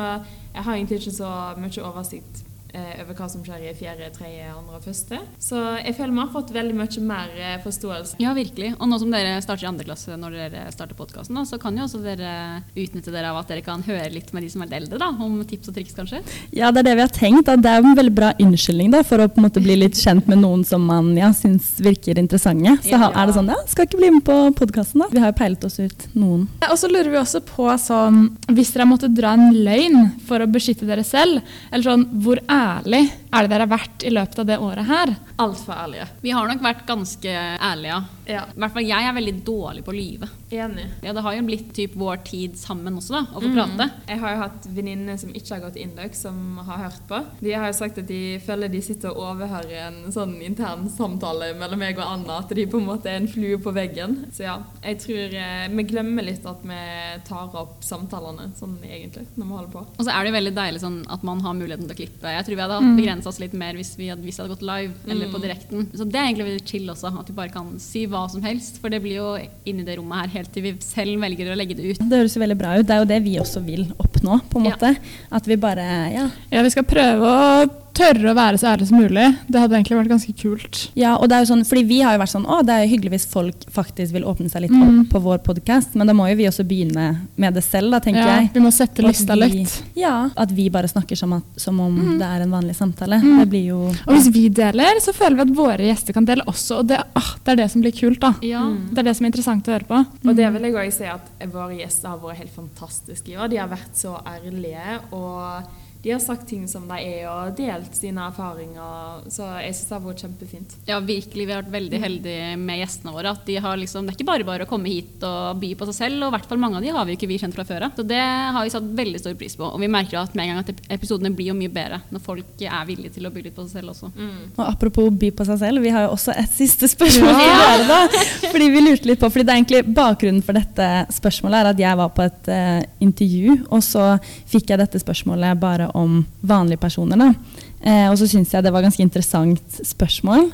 jeg 0.54 0.64
har 0.64 0.76
egentlig 0.76 1.02
ikke 1.02 1.18
så 1.18 1.32
mye 1.60 1.86
oversikt 1.86 2.46
over 2.74 3.16
hva 3.18 3.28
som 3.32 3.42
skjer 3.46 3.64
i 3.70 3.74
fjerde, 3.78 4.10
tredje, 4.16 4.46
andre 4.54 4.78
og 4.80 4.84
første. 4.86 5.20
Så 5.42 5.58
jeg 5.82 5.96
føler 5.98 6.14
vi 6.14 6.22
har 6.24 6.32
fått 6.34 6.52
veldig 6.54 6.76
mye 6.78 7.04
mer 7.06 7.32
eh, 7.38 7.58
forståelse. 7.64 8.20
Ja, 8.22 8.34
virkelig. 8.38 8.74
Og 8.80 8.90
nå 8.92 9.00
som 9.02 9.12
dere 9.14 9.38
starter 9.42 9.66
i 9.66 9.70
andre 9.72 9.88
klasse 9.88 10.18
når 10.20 10.36
dere 10.38 10.66
starter 10.74 10.98
podkasten, 11.00 11.40
så 11.50 11.60
kan 11.62 11.78
jo 11.78 11.86
også 11.88 12.02
dere 12.04 12.34
utnytte 12.76 13.14
dere 13.14 13.32
av 13.32 13.40
at 13.42 13.50
dere 13.52 13.64
kan 13.66 13.82
høre 13.86 14.10
litt 14.14 14.34
med 14.36 14.46
de 14.46 14.52
som 14.54 14.62
er 14.64 14.70
litt 14.70 14.78
eldre, 14.84 15.00
da, 15.02 15.10
om 15.26 15.40
tips 15.50 15.72
og 15.72 15.78
triks, 15.80 15.96
kanskje. 15.98 16.22
Ja, 16.56 16.72
det 16.72 16.84
er 16.84 16.90
det 16.92 16.96
vi 17.00 17.06
har 17.08 17.14
tenkt. 17.16 17.50
At 17.50 17.64
det 17.66 17.72
er 17.74 17.84
en 17.84 17.98
veldig 17.98 18.16
bra 18.16 18.32
unnskyldning 18.42 18.92
da, 18.94 19.04
for 19.08 19.22
å 19.24 19.30
på 19.30 19.42
en 19.42 19.48
måte 19.48 19.64
bli 19.64 19.78
litt 19.80 19.98
kjent 20.00 20.28
med 20.30 20.42
noen 20.44 20.66
som 20.68 20.86
man 20.90 21.12
ja, 21.18 21.32
syns 21.36 21.76
virker 21.84 22.20
interessante. 22.22 22.78
Så 22.86 22.94
Ja. 23.00 23.10
er 23.16 23.26
det 23.30 23.36
sånn, 23.36 23.50
ja, 23.50 23.58
skal 23.68 23.88
ikke 23.88 23.98
bli 24.02 24.12
med 24.18 24.24
på 24.28 24.36
podkasten, 24.60 25.02
da. 25.04 25.08
Vi 25.12 25.20
har 25.24 25.32
jo 25.34 25.38
peilet 25.40 25.64
oss 25.66 25.80
ut 25.80 26.08
noen. 26.14 26.48
Og 26.70 26.78
så 26.78 26.90
lurer 26.92 27.10
vi 27.10 27.18
også 27.22 27.42
på 27.46 27.66
sånn 27.82 28.20
Hvis 28.50 28.72
dere 28.74 28.86
måtte 28.90 29.08
dra 29.14 29.34
en 29.34 29.54
løgn 29.56 30.12
for 30.28 30.40
å 30.44 30.48
beskytte 30.52 30.86
dere 30.88 31.04
selv, 31.08 31.42
eller 31.72 31.84
sånn 31.86 32.06
Hvor 32.24 32.40
ærlig 32.60 33.02
er 33.30 33.46
det 33.46 33.52
dere 33.52 33.66
har 33.68 33.72
vært 33.72 34.04
i 34.04 34.12
løpet 34.14 34.40
av 34.42 34.46
det 34.50 34.58
året 34.66 34.88
her? 34.90 35.12
Altfor 35.40 35.76
ærlige. 35.78 36.08
Vi 36.24 36.32
har 36.34 36.48
nok 36.50 36.64
vært 36.66 36.80
ganske 36.88 37.34
ærlige. 37.62 38.00
Ja. 38.30 38.44
I 38.50 38.60
hvert 38.62 38.74
fall 38.76 38.86
jeg 38.90 39.06
er 39.10 39.16
veldig 39.18 39.34
dårlig 39.46 39.84
på 39.86 39.94
å 39.94 39.98
lyve. 39.98 40.30
Enig. 40.54 40.86
Ja, 41.06 41.14
det 41.14 41.22
har 41.26 41.36
jo 41.38 41.44
blitt 41.46 41.68
typ 41.78 41.94
vår 41.98 42.24
tid 42.26 42.58
sammen 42.58 42.98
også, 42.98 43.14
da, 43.20 43.22
å 43.38 43.42
få 43.42 43.50
Mm. 43.50 43.56
prate. 43.56 43.88
Jeg 44.10 44.20
har 44.20 44.34
jo 44.34 44.40
hatt 44.42 44.68
venninner 44.74 45.18
som 45.22 45.30
ikke 45.34 45.54
har 45.56 45.62
gått 45.68 45.78
Induc, 45.78 46.16
som 46.18 46.58
har 46.66 46.78
hørt 46.88 47.08
på. 47.08 47.20
De 47.42 47.52
har 47.54 47.68
jo 47.70 47.78
sagt 47.78 47.98
at 48.02 48.08
de 48.08 48.40
føler 48.46 48.70
de 48.74 48.82
sitter 48.82 49.10
og 49.14 49.36
overhører 49.36 49.88
en 49.88 50.12
sånn 50.12 50.36
intern 50.42 50.90
samtale 50.90 51.54
mellom 51.58 51.80
meg 51.80 51.98
og 51.98 52.06
Anna, 52.06 52.40
at 52.40 52.50
de 52.50 52.66
på 52.66 52.78
en 52.82 52.86
måte 52.90 53.06
er 53.10 53.18
en 53.22 53.28
flue 53.30 53.58
på 53.62 53.74
veggen. 53.74 54.26
Så 54.34 54.44
ja, 54.46 54.58
jeg 54.84 55.00
tror 55.06 55.34
eh, 55.38 55.68
vi 55.70 55.84
glemmer 55.84 56.26
litt 56.26 56.46
at 56.50 56.62
vi 56.64 56.82
tar 57.30 57.54
opp 57.56 57.82
samtalene 57.86 58.50
sånn 58.58 58.78
egentlig, 58.84 59.28
når 59.38 59.46
vi 59.46 59.54
holder 59.54 59.72
på. 59.74 59.86
Og 60.00 60.06
så 60.06 60.10
er 60.14 60.24
det 60.26 60.34
jo 60.34 60.38
veldig 60.40 60.56
deilig 60.58 60.82
sånn 60.82 61.00
at 61.10 61.24
man 61.24 61.42
har 61.46 61.54
muligheten 61.54 61.88
til 61.90 61.96
å 61.96 62.00
klippe. 62.02 62.34
Jeg 62.34 62.46
tror 62.50 62.58
vi 62.60 62.64
hadde 62.66 62.80
Mm. 62.80 62.90
hatt 62.90 63.00
begrensa 63.00 63.30
oss 63.32 63.40
litt 63.40 63.54
mer 63.54 63.74
hvis 63.78 63.94
vi 63.98 64.10
hadde, 64.10 64.24
hvis 64.26 64.38
vi 64.40 64.44
hadde 64.44 64.54
gått 64.56 64.66
live 64.66 64.94
eller 65.08 65.32
på 65.32 65.42
direkten. 65.42 65.88
Så 65.94 66.04
det 66.10 66.18
er 66.20 66.28
egentlig 66.28 66.48
veldig 66.50 66.66
chill 66.68 66.90
også, 66.90 67.14
at 67.20 67.28
vi 67.30 67.34
bare 67.38 67.54
kan 67.54 67.72
si 67.80 68.06
hva 68.10 68.26
som 68.30 68.42
helst. 68.42 68.82
For 68.82 68.90
det 68.90 69.02
blir 69.04 69.16
jo 69.22 69.30
inni 69.70 69.86
det 69.86 69.98
rommet 70.00 70.26
her 70.26 70.40
helt 70.40 70.52
til 70.54 70.64
vi 70.64 70.74
selv 70.84 71.22
velger 71.22 71.54
å 71.54 71.58
legge 71.58 71.78
det 71.78 71.86
ut. 71.94 72.00
Det 72.10 72.20
høres 72.24 72.36
jo 72.36 72.42
veldig 72.44 72.58
bra 72.58 72.76
ut. 72.80 72.86
Det 72.90 72.96
er 72.96 73.00
jo 73.06 73.10
det 73.14 73.22
vi 73.24 73.38
også 73.40 73.64
vil 73.66 73.86
oppnå, 74.20 74.42
på 74.50 74.60
en 74.60 74.66
Ja. 74.66 74.72
måte. 74.76 74.96
At 75.32 75.46
vi 75.48 75.56
bare 75.56 76.12
Ja. 76.14 76.30
Ja, 76.52 76.62
vi 76.64 76.70
skal 76.70 76.84
prøve 76.84 77.22
å 77.24 77.70
tørre 78.00 78.32
å 78.32 78.36
være 78.36 78.56
så 78.58 78.68
ærlige 78.78 78.88
som 78.88 79.00
mulig. 79.02 79.38
Det 79.50 79.60
hadde 79.60 79.76
egentlig 79.76 79.98
vært 79.98 80.08
ganske 80.08 80.34
kult. 80.40 80.90
Ja, 80.96 81.16
og 81.18 81.28
det 81.28 81.36
er 81.36 81.44
jo 81.44 81.54
sånn, 81.54 81.66
fordi 81.68 81.84
Vi 81.86 82.00
har 82.00 82.14
jo 82.16 82.20
vært 82.24 82.32
sånn 82.32 82.46
å 82.46 82.64
det 82.66 82.70
er 82.72 82.86
jo 82.86 82.96
hyggelig 82.96 83.10
hvis 83.12 83.26
folk 83.28 83.56
faktisk 83.74 84.14
vil 84.14 84.24
åpne 84.24 84.50
seg 84.50 84.62
litt 84.62 84.72
Mm. 84.72 85.02
opp 85.02 85.10
på 85.10 85.22
vår 85.22 85.40
podkast, 85.44 85.96
men 85.96 86.08
da 86.08 86.14
må 86.14 86.30
jo 86.30 86.36
vi 86.38 86.46
også 86.46 86.64
begynne 86.66 87.18
med 87.36 87.54
det 87.56 87.64
selv, 87.64 87.92
da, 87.92 88.00
tenker 88.00 88.22
Ja, 88.24 88.40
jeg. 88.40 88.54
vi 88.54 88.60
må 88.62 88.72
sette 88.72 89.04
lista 89.04 89.36
litt. 89.36 89.82
Ja, 89.98 90.30
At 90.38 90.50
vi 90.52 90.70
bare 90.70 90.88
snakker 90.88 91.18
som, 91.18 91.34
at, 91.34 91.44
som 91.58 91.78
om 91.82 91.98
Mm. 92.00 92.20
det 92.20 92.28
er 92.28 92.42
en 92.44 92.52
vanlig 92.52 92.76
samtale. 92.76 93.20
Mm. 93.22 93.40
Det 93.40 93.50
blir 93.50 93.66
jo 93.68 93.88
Og 94.08 94.14
hvis 94.16 94.32
vi 94.32 94.48
deler, 94.50 95.00
så 95.02 95.12
føler 95.14 95.36
vi 95.36 95.42
at 95.42 95.58
våre 95.58 95.78
gjester 95.80 96.14
kan 96.14 96.24
dele 96.26 96.44
også. 96.48 96.80
Og 96.80 96.88
det, 96.88 97.04
ah, 97.16 97.36
det 97.44 97.52
er 97.52 97.56
det 97.64 97.72
som 97.72 97.82
blir 97.82 97.92
kult, 97.92 98.20
da. 98.22 98.34
Ja. 98.42 98.62
Mm. 98.62 98.90
Det 98.92 99.00
er 99.00 99.04
det 99.04 99.16
som 99.18 99.26
er 99.26 99.32
interessant 99.32 99.64
å 99.68 99.74
høre 99.74 99.86
på. 99.88 100.06
Og 100.30 100.36
det 100.36 100.54
vil 100.54 100.62
jeg 100.62 100.74
òg 100.74 100.94
si 100.94 101.04
at 101.04 101.52
våre 101.52 101.76
gjester 101.78 102.08
har 102.10 102.18
vært 102.20 102.38
helt 102.38 102.56
fantastiske 102.56 103.28
i 103.28 103.36
år. 103.36 103.50
De 103.50 103.58
har 103.58 103.68
vært 103.68 103.94
så 103.94 104.09
ærlige, 104.28 105.00
og 105.12 105.64
de 106.02 106.12
har 106.14 106.20
sagt 106.24 106.48
ting 106.48 106.64
som 106.72 106.86
de 106.88 106.96
er, 106.96 107.26
og 107.28 107.58
delt 107.58 107.96
sine 107.98 108.24
erfaringer. 108.30 109.26
Så 109.28 109.44
jeg 109.60 109.76
syns 109.76 109.90
det 109.90 109.96
har 109.98 110.04
vært 110.06 110.22
kjempefint. 110.24 110.76
Ja, 110.88 111.00
virkelig. 111.04 111.44
Vi 111.44 111.52
har 111.52 111.66
vært 111.66 111.74
veldig 111.74 112.00
heldige 112.00 112.54
med 112.62 112.80
gjestene 112.80 113.12
våre. 113.12 113.34
At 113.36 113.42
de 113.50 113.58
har 113.60 113.76
liksom, 113.82 114.06
det 114.08 114.14
er 114.14 114.18
ikke 114.20 114.30
bare 114.30 114.48
bare 114.48 114.64
å 114.64 114.70
komme 114.70 114.88
hit 114.88 115.26
og 115.28 115.60
by 115.60 115.74
på 115.76 115.90
seg 115.90 115.98
selv. 115.98 116.22
Og 116.24 116.32
i 116.32 116.36
hvert 116.38 116.48
fall 116.48 116.62
mange 116.62 116.80
av 116.80 116.86
de 116.86 116.94
har 116.96 117.04
vi 117.04 117.16
jo 117.16 117.20
ikke 117.20 117.30
vi 117.34 117.40
kjent 117.42 117.58
fra 117.58 117.66
før 117.68 117.90
av. 117.90 117.98
Så 118.00 118.06
det 118.08 118.20
har 118.22 118.64
vi 118.64 118.72
satt 118.72 118.88
veldig 119.02 119.20
stor 119.20 119.36
pris 119.42 119.58
på. 119.60 119.68
Og 119.68 119.84
vi 119.84 119.90
merker 119.92 120.22
at 120.22 120.38
med 120.40 120.46
en 120.46 120.54
gang 120.54 120.64
at 120.64 120.96
episodene 120.96 121.34
blir 121.36 121.52
jo 121.52 121.58
mye 121.60 121.74
bedre 121.76 122.00
når 122.14 122.24
folk 122.24 122.64
er 122.64 122.88
villige 122.88 123.18
til 123.18 123.28
å 123.28 123.34
by 123.36 123.44
litt 123.50 123.60
på 123.60 123.68
seg 123.68 123.82
selv 123.82 123.92
også. 123.92 124.14
Og 124.56 124.64
apropos 124.70 125.12
by 125.20 125.34
på 125.36 125.50
seg 125.52 125.60
selv, 125.66 125.84
vi 125.84 125.92
har 125.92 126.08
jo 126.08 126.14
også 126.16 126.38
et 126.40 126.56
siste 126.56 126.88
spørsmål 126.94 127.36
til 127.42 127.54
dere. 127.66 127.90
da. 127.92 128.24
Fordi 128.48 128.72
vi 128.72 128.86
lurte 128.86 129.12
litt 129.12 129.20
på, 129.20 129.28
fordi 129.28 129.48
det 129.50 129.56
er 129.58 129.62
egentlig 129.66 129.84
Bakgrunnen 130.00 130.48
for 130.48 130.56
dette 130.56 130.88
spørsmålet 131.12 131.60
er 131.60 131.74
at 131.74 131.84
jeg 131.84 132.00
var 132.00 132.16
på 132.16 132.24
et 132.24 132.52
uh, 132.56 132.82
intervju, 133.04 133.60
og 133.68 133.84
så 133.84 134.08
fikk 134.48 134.72
jeg 134.72 134.80
dette 134.80 135.04
spørsmålet 135.04 135.60
bare 135.60 135.89
om 135.98 136.22
vanlige 136.42 136.82
personer. 136.82 137.18
da. 137.18 137.34
Eh, 137.82 138.08
og 138.10 138.18
så 138.20 138.28
syns 138.28 138.54
jeg 138.54 138.64
det 138.64 138.74
var 138.74 138.84
ganske 138.86 139.04
interessant 139.04 139.82
spørsmål. 139.86 140.50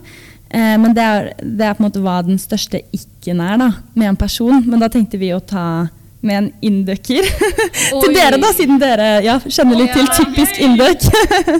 Eh, 0.49 0.75
men 0.81 0.93
det 0.95 1.03
er, 1.03 1.29
det 1.41 1.65
er 1.67 1.75
på 1.75 1.83
en 1.83 1.89
måte 1.89 2.03
hva 2.03 2.19
den 2.25 2.39
største 2.41 2.83
ikke-en 2.95 3.41
er 3.43 3.61
da, 3.61 3.69
med 3.93 4.11
en 4.11 4.19
person. 4.19 4.61
Men 4.65 4.81
da 4.81 4.89
tenkte 4.91 5.19
vi 5.21 5.33
å 5.35 5.41
ta 5.43 5.87
med 6.25 6.37
en 6.39 6.47
inducker 6.65 7.27
til 8.03 8.15
dere, 8.15 8.39
da, 8.41 8.51
siden 8.55 8.79
dere 8.81 9.09
ja, 9.25 9.37
kjenner 9.45 9.79
litt 9.79 9.93
til 9.95 10.09
typisk 10.17 10.57
gøy. 10.59 10.65
induck. 10.67 11.05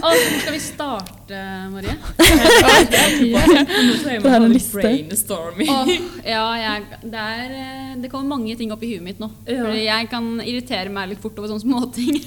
Hvor 0.02 0.20
skal 0.42 0.54
vi 0.54 0.60
starte, 0.62 1.40
Marie? 1.72 1.96
det 4.06 4.32
er 4.32 4.36
en 4.36 4.52
liste. 4.52 4.76
Brainstorming. 4.76 5.72
Ja, 6.26 6.44
jeg, 6.60 7.00
det, 7.02 7.24
er, 7.24 7.56
eh, 7.62 7.96
det 8.02 8.12
kommer 8.12 8.36
mange 8.36 8.56
ting 8.58 8.74
opp 8.74 8.84
i 8.86 8.92
huet 8.94 9.04
mitt 9.06 9.22
nå. 9.22 9.30
Fordi 9.46 9.86
jeg 9.86 10.10
kan 10.12 10.30
irritere 10.44 10.92
meg 10.92 11.12
litt 11.14 11.22
fort 11.22 11.38
over 11.40 11.54
sånne 11.54 11.64
småting. 11.66 12.20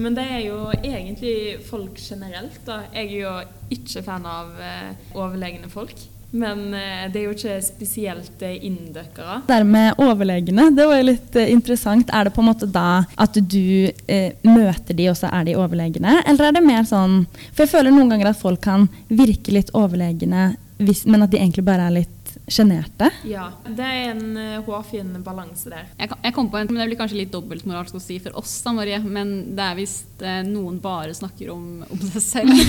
Men 0.00 0.18
det 0.18 0.26
er 0.26 0.46
jo 0.48 0.62
egentlig 0.80 1.60
folk 1.70 1.98
generelt, 2.02 2.62
da. 2.66 2.82
Jeg 2.94 3.10
er 3.10 3.18
jo 3.24 3.34
ikke 3.70 4.02
fan 4.06 4.26
av 4.26 4.56
eh, 4.58 4.90
overlegne 5.14 5.70
folk. 5.70 5.94
Men 6.30 6.74
eh, 6.74 7.06
det 7.10 7.20
er 7.20 7.26
jo 7.26 7.34
ikke 7.34 7.56
spesielt 7.64 8.42
eh, 8.46 8.58
inndøkkere. 8.68 9.40
Det 9.48 9.58
med 9.66 9.98
overlegene, 9.98 10.68
det 10.76 10.86
var 10.86 11.00
jo 11.00 11.08
litt 11.08 11.38
eh, 11.38 11.50
interessant. 11.50 12.12
Er 12.14 12.28
det 12.28 12.34
på 12.36 12.44
en 12.44 12.50
måte 12.52 12.68
da 12.70 13.02
at 13.18 13.34
du 13.40 13.90
eh, 14.06 14.36
møter 14.46 14.94
de, 14.94 15.08
og 15.10 15.18
så 15.18 15.32
er 15.34 15.48
de 15.48 15.58
overlegene? 15.58 16.20
Eller 16.22 16.48
er 16.50 16.56
det 16.56 16.64
mer 16.66 16.86
sånn 16.88 17.24
For 17.50 17.64
jeg 17.64 17.72
føler 17.74 17.94
noen 17.94 18.12
ganger 18.12 18.30
at 18.30 18.40
folk 18.40 18.62
kan 18.62 18.86
virke 19.08 19.54
litt 19.56 19.74
overlegne, 19.74 20.52
men 20.80 21.26
at 21.26 21.32
de 21.32 21.40
egentlig 21.40 21.66
bare 21.66 21.90
er 21.90 21.98
litt 21.98 22.19
sjenerte. 22.50 23.08
Ja. 23.28 23.46
Det 23.66 23.86
er 23.86 24.10
en 24.10 24.36
eh, 24.36 24.56
hårfin 24.66 25.12
balanse 25.24 25.70
der. 25.72 25.86
Jeg, 25.98 26.10
kom- 26.10 26.24
jeg 26.26 26.34
kom 26.36 26.48
på 26.52 26.58
en, 26.60 26.66
men 26.70 26.80
Det 26.82 26.88
blir 26.90 26.98
kanskje 27.00 27.20
litt 27.20 27.32
dobbeltmoralsk 27.34 27.94
å 27.96 28.02
si 28.02 28.18
for 28.22 28.36
oss, 28.40 28.56
da, 28.66 28.72
Marie, 28.76 28.98
men 29.04 29.32
det 29.56 29.64
er 29.68 29.78
hvis 29.78 29.94
eh, 30.20 30.40
noen 30.48 30.80
bare 30.82 31.14
snakker 31.16 31.52
om, 31.54 31.84
om 31.86 32.02
seg 32.10 32.26
selv. 32.26 32.50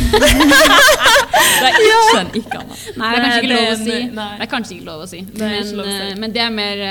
Det 1.62 1.68
er 1.68 1.76
ikke 1.78 2.20
en 2.20 2.32
ikke-Anna. 2.38 2.78
Nei, 2.98 3.10
det 3.12 3.22
er 3.22 3.26
kanskje 3.26 3.42
ikke 3.42 3.52
lov 3.56 3.72
å 3.72 3.76
si. 3.82 3.98
Det 4.12 4.28
er 4.46 4.50
kanskje 4.52 4.76
ikke 4.78 4.88
lov 4.88 5.02
å 5.04 5.10
si. 5.10 5.20
Men, 5.38 5.54
ikke 5.62 5.86
eh, 5.88 6.14
men 6.22 6.34
det 6.36 6.42
er 6.46 6.54
mer 6.56 6.82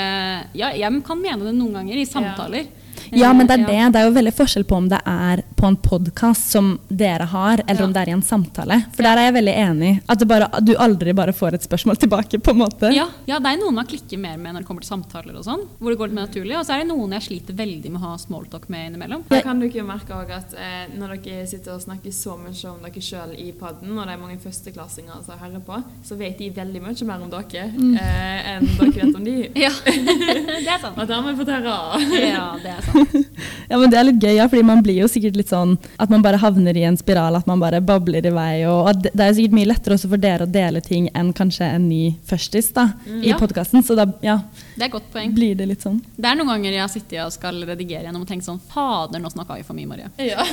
Ja, 0.57 0.71
jeg 0.75 1.03
kan 1.07 1.21
mene 1.23 1.47
det 1.49 1.55
noen 1.57 1.75
ganger 1.81 2.01
i 2.01 2.07
samtaler. 2.09 2.69
Ja, 3.17 3.33
men 3.35 3.49
det 3.49 3.57
er 3.59 3.65
det. 3.67 3.79
Det 3.95 4.01
er 4.03 4.07
jo 4.07 4.15
veldig 4.15 4.33
forskjell 4.37 4.67
på 4.71 4.77
om 4.79 4.89
det 4.91 5.01
er 5.09 5.43
på 5.61 5.67
en 5.69 5.77
podkast 5.77 6.51
som 6.55 6.79
dere 6.89 7.27
har, 7.29 7.61
eller 7.67 7.81
Ja. 7.81 7.85
om 7.87 7.93
det 7.93 8.01
er 8.03 8.09
i 8.09 8.13
en 8.17 8.23
samtale. 8.23 8.79
For 8.97 9.03
der 9.05 9.19
er 9.19 9.25
jeg 9.29 9.35
veldig 9.35 9.55
enig. 9.61 9.91
At 10.09 10.19
det 10.19 10.29
bare, 10.29 10.49
du 10.65 10.73
aldri 10.81 11.13
bare 11.13 11.33
får 11.37 11.55
et 11.59 11.63
spørsmål 11.67 11.99
tilbake, 12.01 12.39
på 12.41 12.51
en 12.55 12.57
måte. 12.63 12.89
Ja, 12.95 13.09
ja, 13.29 13.39
det 13.39 13.47
er 13.53 13.59
noen 13.61 13.75
man 13.75 13.87
klikker 13.87 14.19
mer 14.19 14.39
med 14.39 14.55
når 14.55 14.61
det 14.65 14.67
kommer 14.71 14.81
til 14.81 14.89
samtaler 14.89 15.37
og 15.37 15.45
sånn. 15.45 15.67
Hvor 15.79 15.91
det 15.93 15.99
går 16.01 16.09
litt 16.09 16.15
mer 16.17 16.27
naturlig. 16.29 16.57
Og 16.59 16.65
så 16.65 16.73
er 16.75 16.79
det 16.85 16.89
noen 16.89 17.13
jeg 17.13 17.27
sliter 17.27 17.55
veldig 17.59 17.91
med 17.93 18.01
å 18.01 18.05
ha 18.09 18.17
smalltalk 18.17 18.69
med 18.73 18.89
innimellom. 18.91 19.25
Da 19.29 19.43
kan 19.43 19.61
dere 19.61 19.69
ikke 19.69 19.85
merke 19.85 20.17
også 20.17 20.39
at 20.39 20.55
eh, 20.57 20.87
når 20.97 21.15
dere 21.21 21.47
sitter 21.47 21.75
og 21.77 21.83
snakker 21.85 22.11
så 22.17 22.39
mye 22.41 22.71
om 22.73 22.81
dere 22.87 23.05
sjøl 23.05 23.37
i 23.37 23.51
paden, 23.53 23.93
og 23.99 24.07
det 24.07 24.15
er 24.17 24.23
mange 24.25 24.39
førsteklassinger 24.41 25.21
som 25.27 25.39
hører 25.45 25.61
på, 25.67 25.83
så 26.09 26.17
vet 26.17 26.39
de 26.41 26.49
veldig 26.57 26.81
mye 26.87 27.05
mer 27.11 27.21
om 27.27 27.31
dere 27.37 27.67
eh, 27.69 28.51
enn 28.55 28.67
dere 28.81 28.93
vet 28.97 29.15
om 29.21 29.25
de. 29.25 29.37
Ja, 29.61 29.71
det 29.85 30.73
er 30.73 30.81
sant. 30.81 30.97
Og 30.97 31.07
det 31.07 31.15
har 31.15 31.23
vi 31.29 31.37
fått 31.37 31.53
høre. 31.53 31.77
Ja, 32.17 32.49
det 32.63 32.73
er 32.79 32.83
sant. 32.89 33.37
Ja, 33.71 33.77
men 33.79 33.91
Det 33.91 33.99
er 34.01 34.05
litt 34.09 34.21
gøy, 34.23 34.35
ja, 34.41 34.49
fordi 34.49 34.65
man 34.65 34.81
blir 34.83 35.03
jo 35.03 35.09
sikkert 35.11 35.37
litt 35.37 35.50
sånn 35.51 35.77
at 36.01 36.11
man 36.13 36.23
bare 36.25 36.39
havner 36.41 36.77
i 36.79 36.85
en 36.89 36.97
spiral, 37.01 37.37
at 37.37 37.47
man 37.51 37.61
bare 37.63 37.81
babler 37.85 38.27
i 38.27 38.33
vei. 38.35 38.65
og 38.71 38.89
at 38.95 39.03
Det 39.11 39.21
er 39.21 39.33
jo 39.33 39.39
sikkert 39.41 39.59
mye 39.59 39.71
lettere 39.73 39.95
også 39.99 40.09
for 40.15 40.17
dere 40.23 40.47
å 40.47 40.51
dele 40.51 40.81
ting 40.81 41.09
enn 41.15 41.33
kanskje 41.37 41.67
en 41.75 41.89
ny 41.91 42.15
førstis 42.27 42.73
da, 42.77 42.89
i 43.21 43.29
Ja. 43.33 43.39
podkasten. 43.39 43.83
Så 43.85 43.97
da 43.99 44.07
ja, 44.23 44.39
Det 44.81 44.87
er 44.87 44.89
et 44.89 44.95
godt 44.95 45.11
poeng. 45.13 45.33
blir 45.37 45.53
det 45.59 45.67
litt 45.69 45.83
sånn. 45.85 45.99
Det 46.17 46.25
er 46.31 46.37
noen 46.39 46.49
ganger 46.55 46.73
jeg 46.73 46.81
har 46.81 46.89
sittet 46.89 47.19
og 47.21 47.29
skal 47.35 47.59
redigere 47.69 48.01
gjennom 48.07 48.23
og 48.25 48.29
tenkt 48.31 48.47
sånn 48.47 48.57
Fader, 48.73 49.21
nå 49.21 49.29
snakka 49.29 49.59
vi 49.59 49.63
for 49.67 49.77
mye, 49.77 49.85
Marie. 49.91 50.09
Ja. 50.25 50.41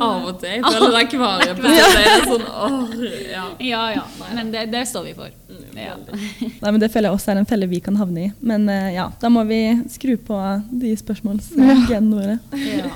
Av 0.00 0.24
og 0.30 0.38
til. 0.40 0.54
Jeg 0.56 0.64
føler 0.64 0.88
det 0.96 1.02
er. 1.04 1.52
Det 1.60 1.68
er 2.14 2.24
sånn, 2.32 2.46
åh, 2.48 2.88
ja. 3.28 3.44
Ja 3.68 3.82
ja, 3.98 4.04
men 4.32 4.48
det, 4.54 4.62
det 4.72 4.86
står 4.88 5.04
vi 5.10 5.14
for. 5.18 5.28
Ja. 5.76 5.98
Nei, 6.62 6.70
men 6.72 6.80
Det 6.80 6.88
føler 6.94 7.06
jeg 7.10 7.16
også 7.20 7.28
er 7.34 7.38
en 7.42 7.50
felle 7.52 7.66
vi 7.68 7.80
kan 7.84 7.96
havne 8.00 8.20
i. 8.24 8.28
Men 8.40 8.64
eh, 8.72 8.94
ja, 8.96 9.10
da 9.20 9.28
må 9.32 9.44
vi 9.48 9.60
skru 9.92 10.16
på 10.16 10.40
de 10.72 10.96
spørsmålsgenene 10.96 12.16
våre. 12.16 12.40
Ja. 12.64 12.88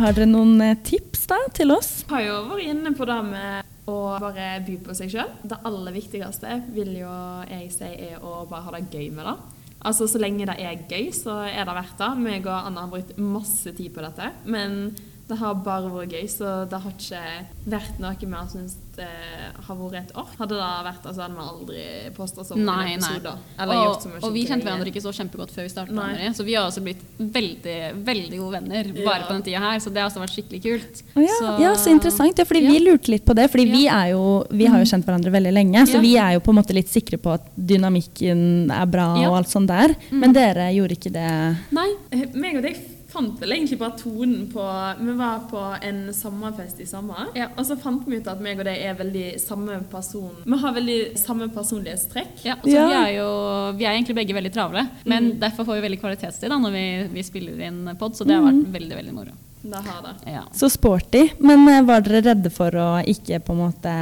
Har 0.00 0.14
dere 0.16 0.26
noen 0.30 0.54
eh, 0.64 0.76
tips 0.86 1.26
da 1.30 1.36
til 1.54 1.70
oss? 1.74 1.90
Jeg 2.08 2.14
har 2.16 2.22
jo 2.26 2.36
vært 2.50 2.66
inne 2.72 2.90
på 2.96 3.04
det 3.06 3.18
med 3.30 3.62
å 3.90 4.18
bare 4.22 4.52
by 4.66 4.76
på 4.86 4.96
seg 4.96 5.12
sjøl. 5.12 5.32
Det 5.42 5.60
aller 5.68 5.96
viktigste 5.96 6.60
vil 6.74 6.92
jo 7.02 7.14
jeg 7.50 7.70
si 7.74 7.90
er 8.10 8.22
å 8.22 8.44
bare 8.50 8.66
ha 8.68 8.76
det 8.76 8.88
gøy 8.90 9.10
med 9.16 9.26
det. 9.28 9.36
Altså 9.80 10.06
Så 10.10 10.20
lenge 10.20 10.44
det 10.48 10.58
er 10.60 10.82
gøy, 10.88 11.08
så 11.16 11.38
er 11.48 11.64
det 11.64 11.76
verdt 11.76 12.00
det. 12.02 12.10
Meg 12.20 12.48
og 12.48 12.68
Anna 12.68 12.84
har 12.84 12.92
brukt 12.92 13.16
masse 13.20 13.72
tid 13.76 13.94
på 13.94 14.04
dette. 14.04 14.28
Men 14.44 14.92
det 15.30 15.38
har 15.40 15.54
bare 15.64 15.90
vært 15.94 16.14
gøy, 16.18 16.26
så 16.28 16.52
det 16.70 16.80
har 16.84 16.94
ikke 16.96 17.24
vært 17.70 17.98
noe 18.02 18.16
vi 18.20 18.30
har 18.34 18.48
syntes 18.50 18.76
har 19.00 19.76
vært 19.80 19.94
et 20.10 20.10
år. 20.18 20.26
Hadde 20.36 20.56
det 20.58 20.64
vært 20.84 21.06
altså 21.08 21.14
så 21.16 21.22
hadde 21.24 21.36
vi 21.38 21.44
aldri 21.50 21.84
posta 22.16 22.42
så 22.44 22.56
mange 22.58 22.66
Nei, 22.68 22.88
nei. 22.90 22.96
episoder. 22.98 23.38
Eller 23.62 23.78
gjort 23.78 23.94
Og, 23.96 24.02
så 24.02 24.10
mye 24.10 24.20
og 24.28 24.34
vi 24.34 24.42
kjente 24.48 24.66
hverandre 24.66 24.90
ikke 24.90 25.02
så 25.04 25.12
kjempegodt 25.16 25.54
før 25.54 25.64
vi 25.64 25.70
starta, 25.72 25.94
med 25.96 26.18
det. 26.20 26.28
Så 26.36 26.44
vi 26.44 26.56
har 26.58 26.66
også 26.68 26.82
blitt 26.84 27.00
veldig 27.18 27.76
veldig 28.10 28.40
gode 28.42 28.52
venner 28.58 28.90
bare 28.98 29.22
Ja. 29.22 29.26
på 29.30 29.32
den 29.38 29.42
tida 29.46 29.62
her. 29.64 29.78
Så 29.80 29.92
det 29.94 30.02
har 30.02 30.10
også 30.10 30.20
vært 30.20 30.34
skikkelig 30.36 30.60
kult. 30.66 31.02
Oh, 31.14 31.22
ja, 31.24 31.38
så, 31.38 31.54
ja, 31.62 31.72
så 31.80 31.94
interessant. 31.94 32.38
Ja, 32.38 32.44
fordi 32.44 32.60
Ja. 32.66 32.70
Vi 32.74 32.78
lurte 32.84 33.08
litt 33.14 33.24
på 33.24 33.34
det, 33.34 33.48
fordi 33.50 33.66
vi, 33.70 33.86
er 33.88 34.10
jo, 34.12 34.44
vi 34.50 34.66
har 34.66 34.78
jo 34.78 34.84
kjent 34.92 35.04
hverandre 35.08 35.32
veldig 35.32 35.52
lenge. 35.54 35.86
Så 35.88 36.00
vi 36.04 36.16
er 36.20 36.34
jo 36.36 36.40
på 36.44 36.52
en 36.52 36.60
måte 36.60 36.74
litt 36.76 36.88
sikre 36.92 37.16
på 37.16 37.32
at 37.38 37.46
dynamikken 37.56 38.70
er 38.70 38.86
bra 38.86 39.16
Ja. 39.16 39.30
og 39.30 39.38
alt 39.40 39.48
sånt 39.48 39.68
der. 39.68 39.94
Men 40.10 40.32
dere 40.32 40.68
gjorde 40.76 40.92
ikke 40.98 41.12
det. 41.12 41.56
Nei. 41.72 41.88
Eh, 42.12 42.26
Meg 42.34 42.56
og 42.56 42.62
deg 42.62 42.76
fant 43.12 43.38
vel 43.42 43.52
egentlig 43.56 43.78
bare 43.80 43.96
tonen 43.98 44.46
på 44.52 44.64
Vi 45.00 45.14
var 45.18 45.42
på 45.50 45.62
en 45.82 46.00
sommerfest 46.14 46.80
i 46.80 46.86
sommer, 46.88 47.30
Ja. 47.36 47.48
og 47.56 47.64
så 47.66 47.76
fant 47.80 48.06
vi 48.06 48.16
ut 48.20 48.28
at 48.30 48.40
meg 48.40 48.58
og 48.58 48.64
deg 48.68 48.78
er 48.86 48.94
veldig 48.98 49.26
samme 49.40 49.80
person. 49.90 50.30
Vi 50.44 50.58
har 50.62 50.72
veldig 50.76 50.98
samme 51.18 51.48
personlighetstrekk. 51.54 52.44
Ja, 52.44 52.54
altså, 52.56 52.70
Ja. 52.74 52.86
Vi 52.88 52.94
er 52.94 53.12
jo 53.18 53.28
vi 53.78 53.84
er 53.86 53.92
egentlig 53.98 54.16
begge 54.16 54.34
veldig 54.34 54.52
travle, 54.54 54.88
men 55.06 55.38
derfor 55.40 55.64
får 55.64 55.80
vi 55.80 55.88
veldig 55.88 56.00
kvalitetstid 56.00 56.48
da, 56.50 56.58
når 56.58 56.72
vi, 56.72 56.86
vi 57.14 57.22
spiller 57.22 57.60
inn 57.68 57.96
pod, 57.98 58.12
så 58.14 58.24
det 58.26 58.34
har 58.36 58.42
vært 58.46 58.72
veldig 58.72 58.96
veldig 58.96 59.14
moro. 59.14 59.32
Det 59.62 59.76
har 59.84 60.02
det. 60.06 60.12
Ja. 60.32 60.42
Så 60.56 60.70
sporty. 60.72 61.26
Men 61.44 61.66
eh, 61.68 61.82
var 61.84 62.00
dere 62.06 62.22
redde 62.30 62.50
for 62.52 62.72
å 62.80 62.86
ikke 63.04 63.40
på 63.44 63.52
en 63.52 63.60
måte 63.66 63.94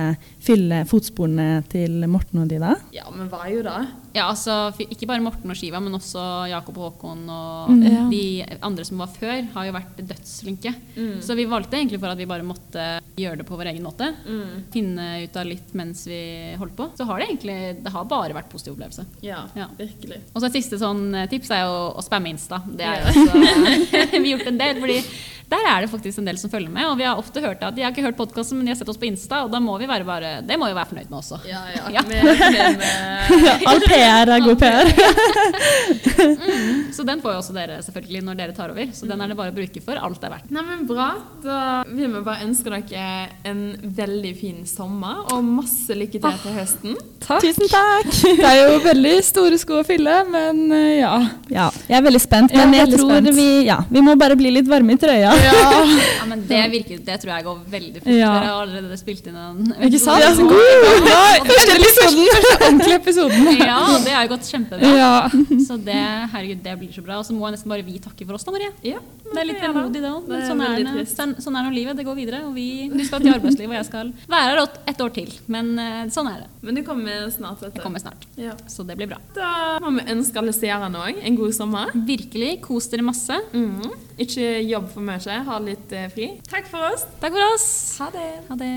fylle 0.44 0.84
fotsporene 0.88 1.64
til 1.68 2.04
Morten 2.08 2.44
og 2.44 2.48
de 2.52 2.60
da? 2.62 2.76
Ja, 2.94 3.08
men 3.10 3.26
var 3.32 3.48
jo 3.50 3.64
det. 3.66 3.74
Ja, 4.14 4.28
altså 4.30 4.70
Ikke 4.86 5.06
bare 5.10 5.22
Morten 5.22 5.50
og 5.50 5.58
Skiva, 5.58 5.80
men 5.82 5.94
også 5.98 6.22
Jakob 6.50 6.78
og 6.78 6.92
Håkon 6.92 7.24
og 7.28 7.68
Mm. 7.68 7.82
Ja. 7.84 8.04
de 8.08 8.58
andre 8.62 8.84
som 8.86 8.98
var 9.02 9.10
før, 9.12 9.42
har 9.52 9.66
jo 9.66 9.72
vært 9.74 9.98
dødsflinke. 10.08 10.74
Mm. 10.96 11.18
Så 11.22 11.34
vi 11.36 11.44
valgte 11.50 11.76
egentlig 11.76 12.00
for 12.00 12.08
at 12.08 12.18
vi 12.18 12.24
bare 12.30 12.46
måtte 12.46 12.86
gjøre 13.22 13.40
det 13.42 13.46
på 13.48 13.56
vår 13.58 13.70
egen 13.72 13.82
måte. 13.86 14.10
Mm. 14.26 14.64
Finne 14.74 15.06
ut 15.24 15.36
av 15.40 15.46
litt 15.48 15.72
mens 15.78 16.04
vi 16.08 16.20
holdt 16.60 16.76
på. 16.78 16.90
Så 16.98 17.06
har 17.08 17.18
det 17.22 17.28
egentlig 17.30 17.58
det 17.84 17.92
har 17.94 18.04
bare 18.10 18.36
vært 18.36 18.50
positiv 18.52 18.76
opplevelse. 18.76 19.06
Ja, 19.24 19.44
Ja. 19.58 19.66
virkelig. 19.78 20.20
Og 20.34 20.40
så 20.42 20.46
et 20.50 20.58
siste 20.60 20.78
sånn 20.80 21.08
eh, 21.14 21.26
tips 21.30 21.50
er 21.50 21.64
jo 21.66 21.74
å 21.98 22.02
spamme 22.04 22.28
Insta. 22.32 22.62
Det 22.66 22.84
er 22.86 22.98
Ja. 22.98 23.00
jo 23.00 23.26
også 23.26 23.32
vi 24.22 24.30
har 24.30 24.38
gjort 24.38 24.46
en 24.52 24.58
del, 24.58 24.80
fordi 24.80 25.00
der 25.48 25.64
er 25.64 25.80
det 25.80 25.88
faktisk 25.90 26.18
en 26.20 26.26
del 26.28 26.36
som 26.36 26.50
følger 26.52 26.68
med. 26.70 26.84
Og 26.90 26.98
vi 27.00 27.04
har 27.08 27.16
ofte 27.16 27.40
hørt 27.40 27.62
at 27.64 27.74
de 27.74 27.82
har 27.82 27.90
ikke 27.94 28.04
hørt 28.04 28.18
podkasten, 28.18 28.58
men 28.58 28.66
de 28.68 28.72
har 28.74 28.76
sett 28.76 28.88
oss 28.92 28.98
på 29.00 29.06
Insta, 29.08 29.44
og 29.46 29.50
da 29.50 29.58
må 29.64 29.78
vi 29.80 29.86
være 29.88 30.04
bare, 30.04 30.32
det 30.44 30.58
må 30.60 30.66
vi 30.68 30.76
være 30.76 30.90
fornøyd 30.90 31.08
med 31.08 31.18
også. 31.22 31.38
Ja, 31.48 31.62
ja. 31.74 31.86
Ja. 31.98 32.02
Med, 32.04 32.22
med, 32.24 32.76
med, 32.82 33.64
All 33.70 33.80
PR 33.88 34.28
er 34.34 34.44
god 34.44 34.58
PR. 34.60 34.90
Så 36.92 37.04
den 37.08 37.22
får 37.22 37.32
jo 37.32 37.38
også 37.40 37.54
dere 37.56 37.78
selvfølgelig 37.84 38.22
når 38.26 38.38
dere 38.42 38.54
tar 38.56 38.72
over. 38.74 38.90
Så 38.94 39.08
den 39.08 39.20
er 39.24 39.30
det 39.32 39.36
bare 39.38 39.52
å 39.52 39.56
bruke 39.56 39.82
for 39.84 39.96
alt 40.00 40.20
det 40.20 40.28
er 40.28 40.34
verdt. 40.36 40.52
Nei, 40.54 40.64
men 40.68 40.84
Bra. 40.88 41.08
Da 41.44 41.58
vil 41.88 42.12
vi 42.12 42.22
bare 42.24 42.44
ønske 42.46 42.68
dere 42.72 42.82
en 43.48 43.60
veldig 43.98 44.32
fin 44.38 44.58
sommer 44.68 45.24
og 45.34 45.44
masse 45.44 45.94
lykke 45.96 46.20
til 46.22 46.38
til 46.42 46.56
høsten. 46.56 46.96
Takk. 47.24 47.42
Tusen 47.44 47.68
takk. 47.70 48.08
Det 48.40 48.46
er 48.48 48.58
jo 48.62 48.78
veldig 48.84 49.14
store 49.26 49.58
sko 49.60 49.80
å 49.80 49.84
fylle, 49.86 50.20
men 50.30 50.60
eh, 50.74 51.00
ja. 51.00 51.14
Ja, 51.52 51.66
jeg 51.88 51.98
er 51.98 52.04
veldig 52.06 52.22
spent, 52.22 52.54
men 52.54 52.74
jeg 52.76 52.86
jeg 52.86 52.98
tror 52.98 53.12
spent. 53.16 53.30
vi, 53.36 53.48
ja, 53.68 53.78
vi 53.90 54.02
må 54.04 54.14
bare 54.20 54.36
bli 54.38 54.52
litt 54.54 54.68
varme 54.70 54.94
i 54.94 55.00
trøya. 55.00 55.32
Ja, 55.44 55.68
men 56.30 56.44
det, 56.48 56.60
virker, 56.72 57.00
det 57.04 57.18
tror 57.22 57.34
jeg 57.34 57.46
går 57.48 57.58
veldig 57.74 58.02
fort. 58.04 58.12
Ja. 58.14 58.32
Dere 58.36 58.52
har 58.52 58.62
allerede 58.66 59.00
spilt 59.00 59.26
inn 59.28 59.38
en 59.38 59.72
Ikke 59.88 60.00
sant? 60.02 60.22
Ja, 60.22 60.32
Ja, 61.08 61.22
første 61.48 61.76
episoden! 61.78 62.24
Ordentlig 62.58 62.94
episoden. 63.00 63.48
Ja, 63.68 63.80
det 64.04 64.12
har 64.14 64.24
jo 64.26 64.32
gått 64.32 64.48
kjempebra. 64.48 64.90
Ja. 64.96 65.12
Så 65.66 65.76
det, 65.82 65.98
herregud, 66.32 66.60
det 66.64 66.74
blir 66.80 66.92
så 66.94 67.02
bra. 67.04 67.18
Og 67.20 67.26
så 67.26 67.34
må 67.36 67.48
jeg 67.48 67.58
nesten 67.58 67.72
bare 67.72 67.84
vi 67.86 67.98
takke 68.02 68.26
for 68.28 68.38
oss, 68.38 68.46
da, 68.46 68.54
Marie. 68.54 68.70
Ja, 68.86 69.00
Det 69.28 69.42
er 69.42 69.48
litt 69.48 69.60
ja, 69.60 69.72
vemodig, 69.72 70.02
det 70.04 70.12
òg. 70.12 70.30
Sånn 70.48 70.62
sånn, 71.08 71.34
sånn 71.42 71.58
er 71.58 71.66
nå 71.66 71.72
livet. 71.74 71.98
Det 71.98 72.06
går 72.06 72.16
videre. 72.18 72.42
Og 72.48 72.54
vi, 72.56 72.88
du 72.98 73.04
skal 73.08 73.20
til 73.24 73.32
arbeidslivet, 73.34 73.70
og 73.72 73.76
jeg 73.78 73.86
skal 73.88 74.06
være 74.28 74.44
her 74.50 74.58
et- 74.92 75.00
år 75.04 75.12
til. 75.14 75.30
Men 75.46 75.66
eh, 75.78 76.06
sånn 76.10 76.26
er 76.30 76.36
det. 76.42 76.48
Men 76.66 76.74
du 76.74 76.82
kommer 76.86 77.30
snart 77.30 77.62
etter. 77.62 77.76
Jeg 77.78 77.82
kommer 77.84 78.00
snart. 78.02 78.22
Ja. 78.36 78.52
Så 78.68 78.82
det 78.86 78.96
blir 78.98 79.06
bra. 79.12 79.18
Da 79.36 79.78
må 79.84 79.88
vi 79.98 80.02
ønske 80.12 80.36
alle 80.42 80.52
seerne 80.56 80.98
òg 80.98 81.14
en 81.22 81.36
god 81.38 81.52
sommer. 81.54 81.86
Virkelig. 81.94 82.58
Kos 82.66 82.88
dere 82.90 83.02
masse. 83.06 83.36
Mm. 83.54 83.86
Ikke 84.18 84.46
jobb 84.66 84.90
for 84.92 85.00
mye, 85.06 85.38
ha 85.48 85.58
litt 85.62 85.92
eh, 85.94 86.08
fri. 86.14 86.26
Takk 86.50 86.66
for 86.70 86.80
oss. 86.92 87.02
Takk 87.22 87.32
for 87.38 87.44
oss. 87.54 87.68
Ha 88.02 88.08
det. 88.10 88.30
Ha 88.50 88.54
det. 88.58 88.74